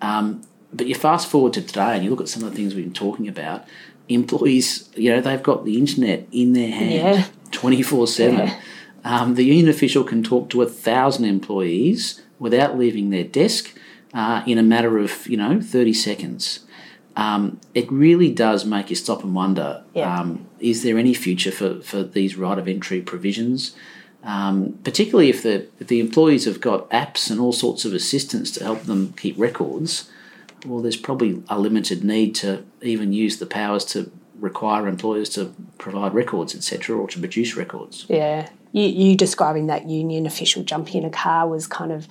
Um, 0.00 0.42
but 0.76 0.86
you 0.86 0.94
fast 0.94 1.28
forward 1.28 1.52
to 1.54 1.62
today 1.62 1.94
and 1.94 2.04
you 2.04 2.10
look 2.10 2.20
at 2.20 2.28
some 2.28 2.42
of 2.44 2.50
the 2.50 2.56
things 2.56 2.74
we've 2.74 2.84
been 2.84 2.92
talking 2.92 3.28
about. 3.28 3.64
Employees, 4.08 4.90
you 4.96 5.10
know, 5.10 5.20
they've 5.20 5.42
got 5.42 5.64
the 5.64 5.78
internet 5.78 6.26
in 6.30 6.52
their 6.52 6.70
hand 6.70 7.30
twenty 7.50 7.82
four 7.82 8.06
seven. 8.06 8.50
Um, 9.04 9.34
the 9.34 9.44
union 9.44 9.68
official 9.68 10.04
can 10.04 10.22
talk 10.22 10.50
to 10.50 10.62
a 10.62 10.66
thousand 10.66 11.24
employees 11.26 12.22
without 12.38 12.78
leaving 12.78 13.10
their 13.10 13.24
desk 13.24 13.76
uh, 14.12 14.42
in 14.46 14.58
a 14.58 14.62
matter 14.62 14.98
of 14.98 15.26
you 15.26 15.36
know 15.36 15.60
thirty 15.60 15.94
seconds. 15.94 16.60
Um, 17.16 17.60
it 17.74 17.90
really 17.92 18.30
does 18.32 18.64
make 18.64 18.90
you 18.90 18.96
stop 18.96 19.22
and 19.22 19.34
wonder: 19.34 19.84
Yeah. 19.94 20.20
um, 20.20 20.46
is 20.58 20.82
there 20.82 20.98
any 20.98 21.14
future 21.14 21.52
for, 21.52 21.80
for 21.80 22.02
these 22.02 22.36
right 22.36 22.58
of 22.58 22.66
entry 22.68 23.00
provisions? 23.00 23.74
Um, 24.22 24.78
particularly 24.84 25.28
if 25.30 25.42
the 25.42 25.66
if 25.78 25.86
the 25.88 26.00
employees 26.00 26.44
have 26.46 26.60
got 26.60 26.90
apps 26.90 27.30
and 27.30 27.40
all 27.40 27.52
sorts 27.52 27.84
of 27.84 27.92
assistance 27.94 28.50
to 28.52 28.64
help 28.64 28.82
them 28.82 29.12
keep 29.16 29.38
records. 29.38 30.10
Well, 30.64 30.82
there's 30.82 30.96
probably 30.96 31.42
a 31.48 31.58
limited 31.58 32.04
need 32.04 32.34
to 32.36 32.64
even 32.82 33.12
use 33.12 33.38
the 33.38 33.46
powers 33.46 33.84
to 33.86 34.10
require 34.38 34.88
employers 34.88 35.28
to 35.30 35.54
provide 35.78 36.14
records, 36.14 36.54
etc., 36.54 36.96
or 36.96 37.08
to 37.08 37.18
produce 37.18 37.56
records. 37.56 38.06
Yeah, 38.08 38.48
you, 38.72 38.84
you 38.84 39.16
describing 39.16 39.66
that 39.68 39.88
union 39.88 40.26
official 40.26 40.62
jumping 40.62 41.02
in 41.02 41.04
a 41.08 41.10
car 41.10 41.46
was 41.48 41.66
kind 41.66 41.92
of 41.92 42.08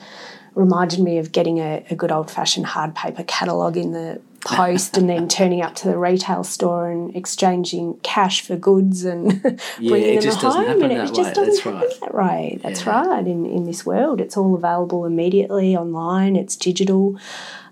reminded 0.56 1.00
me 1.00 1.18
of 1.18 1.32
getting 1.32 1.60
a, 1.60 1.84
a 1.90 1.96
good 1.96 2.12
old 2.12 2.30
fashioned 2.30 2.68
hard 2.68 2.94
paper 2.96 3.24
catalogue 3.24 3.76
in 3.76 3.92
the 3.92 4.22
post 4.46 4.98
and 4.98 5.10
then 5.10 5.28
turning 5.40 5.62
up 5.64 5.74
to 5.74 5.88
the 5.88 5.98
retail 5.98 6.44
store 6.44 6.92
and 6.92 7.16
exchanging 7.16 7.96
cash 8.04 8.42
for 8.42 8.56
goods 8.56 9.04
and 9.04 9.32
Yeah, 9.80 9.90
bringing 9.90 10.10
it 10.10 10.14
them 10.16 10.24
just 10.24 10.42
doesn't 10.42 10.62
home. 10.62 10.68
happen 10.68 10.84
and 10.84 10.92
it 10.94 10.98
that 10.98 11.08
just 11.16 11.30
way. 11.30 11.34
doesn't 11.34 11.46
That's 11.46 11.60
happen 11.64 11.74
right. 11.80 12.00
that 12.02 12.14
way. 12.14 12.60
That's 12.62 12.86
Yeah. 12.86 13.08
right. 13.08 13.28
In 13.28 13.46
in 13.48 13.64
this 13.66 13.86
world, 13.86 14.22
it's 14.22 14.38
all 14.38 14.54
available 14.56 15.06
immediately 15.06 15.76
online. 15.76 16.36
It's 16.36 16.56
digital. 16.56 17.18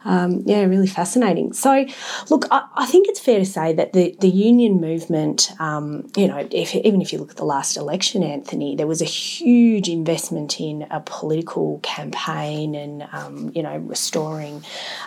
Um, 0.04 0.44
yeah, 0.46 0.64
really 0.64 0.88
fascinating. 0.88 1.54
So, 1.54 1.86
look, 2.30 2.46
I, 2.52 2.68
I 2.76 2.86
think 2.86 3.08
it's 3.08 3.20
fair 3.20 3.40
to 3.40 3.46
say 3.46 3.74
that 3.74 3.94
the, 3.94 4.16
the 4.20 4.30
union 4.30 4.82
movement, 4.82 5.52
um, 5.60 6.10
you 6.16 6.28
know, 6.28 6.48
if, 6.52 6.74
even 6.76 7.02
if 7.02 7.14
you 7.14 7.20
look 7.20 7.32
at 7.32 7.38
the 7.38 7.46
last 7.46 7.78
election, 7.78 8.24
Anthony, 8.24 8.76
there 8.76 8.88
was 8.88 9.02
a 9.02 9.06
huge 9.06 9.88
investment 9.88 10.60
in 10.60 10.88
a 10.92 11.02
political 11.02 11.80
campaign 11.84 12.76
and, 12.76 13.08
um, 13.12 13.52
you 13.54 13.62
know, 13.62 13.78
restoring 13.78 14.64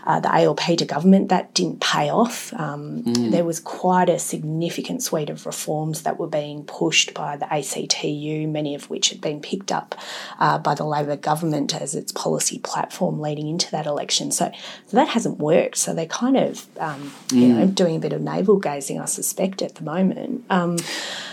uh, 0.07 0.21
the 0.21 0.33
ALP 0.33 0.61
to 0.79 0.85
government. 0.85 1.29
That 1.29 1.55
didn't 1.55 1.81
pay 1.81 2.11
off. 2.11 2.53
Um, 2.55 3.03
There 3.31 3.45
was 3.45 3.61
quite 3.61 4.09
a 4.09 4.19
significant 4.19 5.03
suite 5.03 5.31
of 5.31 5.47
reforms 5.47 6.03
that 6.03 6.19
were 6.19 6.29
being 6.29 6.65
pushed 6.65 7.15
by 7.15 7.37
the 7.37 7.47
ACTU, 7.53 8.47
many 8.49 8.75
of 8.75 8.91
which 8.91 9.11
had 9.11 9.21
been 9.21 9.41
picked 9.41 9.73
up 9.73 9.95
uh, 10.39 10.59
by 10.59 10.75
the 10.75 10.85
Labor 10.85 11.17
government 11.17 11.75
as 11.75 11.95
its 11.95 12.13
policy 12.13 12.59
platform 12.59 13.21
leading 13.21 13.49
into 13.49 13.71
that 13.71 13.87
election. 13.87 14.31
So, 14.31 14.53
so 14.95 15.01
that 15.01 15.09
hasn't 15.09 15.39
worked. 15.39 15.77
So 15.77 15.93
they're 15.93 16.07
kind 16.07 16.37
of, 16.37 16.67
um, 16.79 17.13
you 17.33 17.49
know, 17.49 17.67
doing 17.67 17.97
a 17.97 17.99
bit 17.99 18.13
of 18.13 18.21
navel 18.21 18.59
gazing, 18.59 19.01
I 19.01 19.07
suspect, 19.07 19.61
at 19.61 19.75
the 19.75 19.83
moment. 19.83 20.45
Um, 20.49 20.77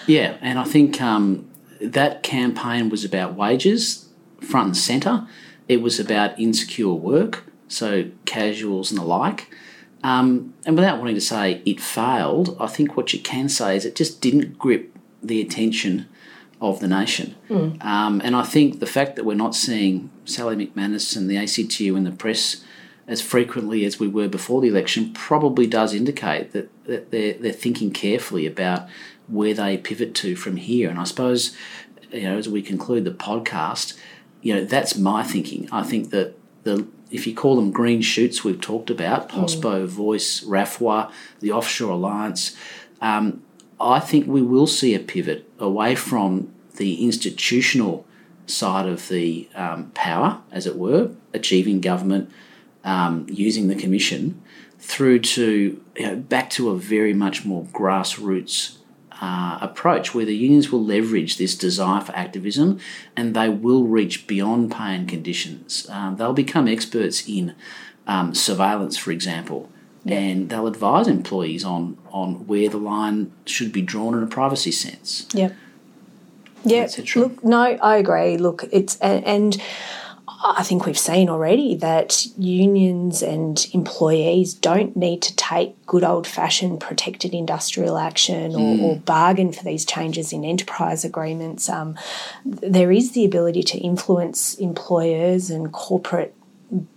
Yeah, 0.07 0.37
and 0.41 0.57
I 0.57 0.63
think 0.63 0.99
um, 0.99 1.47
that 1.79 2.23
campaign 2.23 2.89
was 2.89 3.05
about 3.05 3.35
wages, 3.35 4.09
front 4.39 4.67
and 4.67 4.77
centre. 4.77 5.27
It 5.67 5.83
was 5.83 5.99
about 5.99 6.39
insecure 6.39 6.93
work, 6.93 7.43
so 7.67 8.09
casuals 8.25 8.89
and 8.89 8.99
the 8.99 9.05
like. 9.05 9.47
Um, 10.03 10.55
and 10.65 10.75
without 10.75 10.97
wanting 10.97 11.15
to 11.15 11.21
say 11.21 11.61
it 11.63 11.79
failed, 11.79 12.57
I 12.59 12.65
think 12.65 12.97
what 12.97 13.13
you 13.13 13.19
can 13.19 13.47
say 13.47 13.75
is 13.75 13.85
it 13.85 13.95
just 13.95 14.21
didn't 14.21 14.57
grip 14.57 14.91
the 15.21 15.39
attention 15.39 16.07
of 16.59 16.79
the 16.79 16.87
nation. 16.87 17.35
Um, 17.81 18.21
and 18.23 18.35
I 18.35 18.41
think 18.41 18.79
the 18.79 18.87
fact 18.87 19.15
that 19.17 19.23
we're 19.23 19.35
not 19.35 19.53
seeing 19.53 20.09
Sally 20.25 20.55
McManus 20.55 21.15
and 21.15 21.29
the 21.29 21.37
ACTU 21.37 21.95
in 21.95 22.05
the 22.05 22.11
press 22.11 22.63
as 23.11 23.21
frequently 23.21 23.83
as 23.83 23.99
we 23.99 24.07
were 24.07 24.29
before 24.29 24.61
the 24.61 24.69
election 24.69 25.11
probably 25.11 25.67
does 25.67 25.93
indicate 25.93 26.53
that, 26.53 26.69
that 26.85 27.11
they're, 27.11 27.33
they're 27.33 27.51
thinking 27.51 27.91
carefully 27.91 28.47
about 28.47 28.87
where 29.27 29.53
they 29.53 29.77
pivot 29.77 30.15
to 30.15 30.33
from 30.37 30.55
here. 30.55 30.89
And 30.89 30.97
I 30.97 31.03
suppose, 31.03 31.53
you 32.09 32.23
know, 32.23 32.37
as 32.37 32.47
we 32.47 32.61
conclude 32.61 33.03
the 33.03 33.11
podcast, 33.11 33.99
you 34.41 34.55
know, 34.55 34.63
that's 34.63 34.95
my 34.95 35.23
thinking. 35.23 35.67
I 35.73 35.83
think 35.83 36.11
that 36.11 36.35
the 36.63 36.87
if 37.11 37.27
you 37.27 37.35
call 37.35 37.57
them 37.57 37.71
green 37.71 38.01
shoots 38.01 38.45
we've 38.45 38.61
talked 38.61 38.89
about, 38.89 39.27
Hospo, 39.31 39.85
Voice, 39.85 40.39
RAFWU, 40.45 41.11
the 41.41 41.51
Offshore 41.51 41.91
Alliance, 41.91 42.55
um, 43.01 43.43
I 43.81 43.99
think 43.99 44.25
we 44.25 44.41
will 44.41 44.67
see 44.67 44.95
a 44.95 44.99
pivot 44.99 45.51
away 45.59 45.95
from 45.95 46.53
the 46.77 47.03
institutional 47.03 48.05
side 48.45 48.87
of 48.87 49.09
the 49.09 49.49
um, 49.53 49.91
power, 49.93 50.41
as 50.53 50.65
it 50.65 50.77
were, 50.77 51.11
achieving 51.33 51.81
government, 51.81 52.31
um, 52.83 53.25
using 53.29 53.67
the 53.67 53.75
commission, 53.75 54.41
through 54.79 55.19
to 55.19 55.81
you 55.95 56.05
know, 56.05 56.15
back 56.15 56.49
to 56.51 56.69
a 56.69 56.77
very 56.77 57.13
much 57.13 57.45
more 57.45 57.63
grassroots 57.65 58.77
uh, 59.21 59.59
approach 59.61 60.15
where 60.15 60.25
the 60.25 60.35
unions 60.35 60.71
will 60.71 60.83
leverage 60.83 61.37
this 61.37 61.55
desire 61.55 62.01
for 62.01 62.15
activism 62.15 62.79
and 63.15 63.35
they 63.35 63.47
will 63.47 63.83
reach 63.83 64.25
beyond 64.25 64.71
pay 64.71 64.95
and 64.95 65.07
conditions. 65.07 65.87
Um, 65.89 66.15
they'll 66.15 66.33
become 66.33 66.67
experts 66.67 67.27
in 67.27 67.53
um, 68.07 68.33
surveillance, 68.33 68.97
for 68.97 69.11
example, 69.11 69.69
and 70.07 70.49
they'll 70.49 70.65
advise 70.65 71.07
employees 71.07 71.63
on, 71.63 71.99
on 72.09 72.47
where 72.47 72.67
the 72.67 72.77
line 72.77 73.31
should 73.45 73.71
be 73.71 73.83
drawn 73.83 74.15
in 74.15 74.23
a 74.23 74.27
privacy 74.27 74.71
sense. 74.71 75.27
Yep. 75.33 75.55
Yeah. 76.63 76.87
cetera. 76.87 77.23
Look, 77.23 77.43
no, 77.43 77.61
I 77.61 77.97
agree. 77.97 78.37
Look, 78.37 78.65
it's 78.71 78.97
and, 78.97 79.23
and 79.25 79.61
I 80.43 80.63
think 80.63 80.85
we've 80.85 80.97
seen 80.97 81.29
already 81.29 81.75
that 81.75 82.25
unions 82.37 83.21
and 83.21 83.63
employees 83.73 84.55
don't 84.55 84.95
need 84.95 85.21
to 85.23 85.35
take 85.35 85.85
good 85.85 86.03
old 86.03 86.25
fashioned 86.25 86.79
protected 86.79 87.33
industrial 87.33 87.97
action 87.97 88.55
or, 88.55 88.81
or 88.81 88.95
bargain 88.97 89.51
for 89.51 89.63
these 89.63 89.85
changes 89.85 90.33
in 90.33 90.43
enterprise 90.43 91.05
agreements. 91.05 91.69
Um, 91.69 91.95
there 92.43 92.91
is 92.91 93.11
the 93.11 93.23
ability 93.23 93.61
to 93.63 93.77
influence 93.77 94.55
employers 94.55 95.51
and 95.51 95.71
corporate 95.71 96.33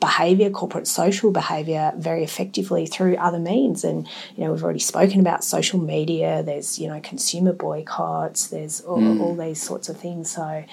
behavior, 0.01 0.51
corporate 0.51 0.87
social 0.87 1.31
behavior, 1.31 1.93
very 1.97 2.23
effectively 2.23 2.87
through 2.87 3.17
other 3.17 3.39
means. 3.39 3.85
And 3.85 4.07
you 4.37 4.45
know, 4.45 4.53
we've 4.53 4.63
already 4.63 4.79
spoken 4.79 5.21
about 5.21 5.45
social 5.45 5.81
media. 5.81 6.43
There's 6.43 6.79
you 6.79 6.89
know 6.89 7.01
consumer 7.01 7.53
boycotts. 7.53 8.49
There's 8.49 8.81
all, 8.81 9.21
all 9.21 9.37
these 9.37 9.63
sorts 9.63 9.89
of 9.89 9.99
things. 9.99 10.31
So, 10.31 10.65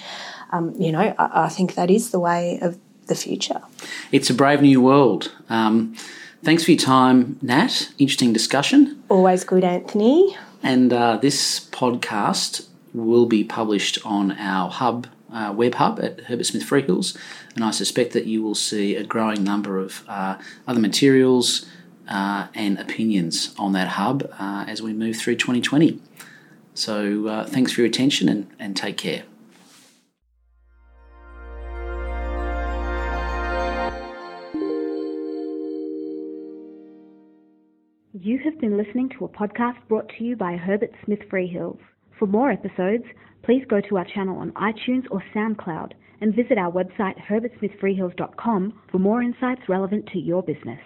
um, 0.51 0.73
you 0.79 0.91
know, 0.91 1.13
I, 1.17 1.45
I 1.45 1.49
think 1.49 1.75
that 1.75 1.89
is 1.89 2.11
the 2.11 2.19
way 2.19 2.59
of 2.61 2.77
the 3.07 3.15
future. 3.15 3.61
It's 4.11 4.29
a 4.29 4.33
brave 4.33 4.61
new 4.61 4.81
world. 4.81 5.31
Um, 5.49 5.95
thanks 6.43 6.63
for 6.63 6.71
your 6.71 6.79
time, 6.79 7.37
Nat. 7.41 7.89
Interesting 7.97 8.33
discussion. 8.33 9.03
Always 9.09 9.43
good, 9.43 9.63
Anthony. 9.63 10.37
And 10.63 10.93
uh, 10.93 11.17
this 11.17 11.59
podcast 11.71 12.67
will 12.93 13.25
be 13.25 13.43
published 13.43 13.97
on 14.05 14.31
our 14.33 14.69
hub, 14.69 15.07
uh, 15.31 15.53
web 15.55 15.75
hub 15.75 15.99
at 15.99 16.21
Herbert 16.21 16.45
Smith 16.45 16.63
Freehills. 16.63 17.17
And 17.55 17.63
I 17.63 17.71
suspect 17.71 18.13
that 18.13 18.25
you 18.25 18.43
will 18.43 18.55
see 18.55 18.95
a 18.95 19.03
growing 19.03 19.43
number 19.43 19.79
of 19.79 20.03
uh, 20.07 20.37
other 20.67 20.79
materials 20.79 21.65
uh, 22.07 22.47
and 22.53 22.79
opinions 22.79 23.55
on 23.57 23.73
that 23.73 23.89
hub 23.89 24.29
uh, 24.39 24.65
as 24.67 24.81
we 24.81 24.93
move 24.93 25.15
through 25.15 25.35
2020. 25.35 25.99
So 26.73 27.27
uh, 27.27 27.45
thanks 27.45 27.71
for 27.71 27.81
your 27.81 27.87
attention 27.87 28.29
and, 28.29 28.49
and 28.59 28.75
take 28.75 28.97
care. 28.97 29.23
You 38.13 38.37
have 38.43 38.59
been 38.59 38.77
listening 38.77 39.09
to 39.17 39.25
a 39.25 39.29
podcast 39.29 39.77
brought 39.87 40.07
to 40.17 40.23
you 40.23 40.35
by 40.35 40.55
Herbert 40.55 40.91
Smith 41.05 41.21
Freehills. 41.31 41.79
For 42.19 42.27
more 42.27 42.51
episodes, 42.51 43.05
please 43.43 43.63
go 43.69 43.81
to 43.81 43.97
our 43.97 44.05
channel 44.05 44.37
on 44.37 44.51
iTunes 44.51 45.05
or 45.11 45.23
SoundCloud 45.35 45.93
and 46.21 46.35
visit 46.35 46.57
our 46.57 46.71
website 46.71 47.15
herbertsmithfreehills.com 47.27 48.81
for 48.91 48.99
more 48.99 49.21
insights 49.21 49.61
relevant 49.67 50.07
to 50.13 50.19
your 50.19 50.43
business. 50.43 50.79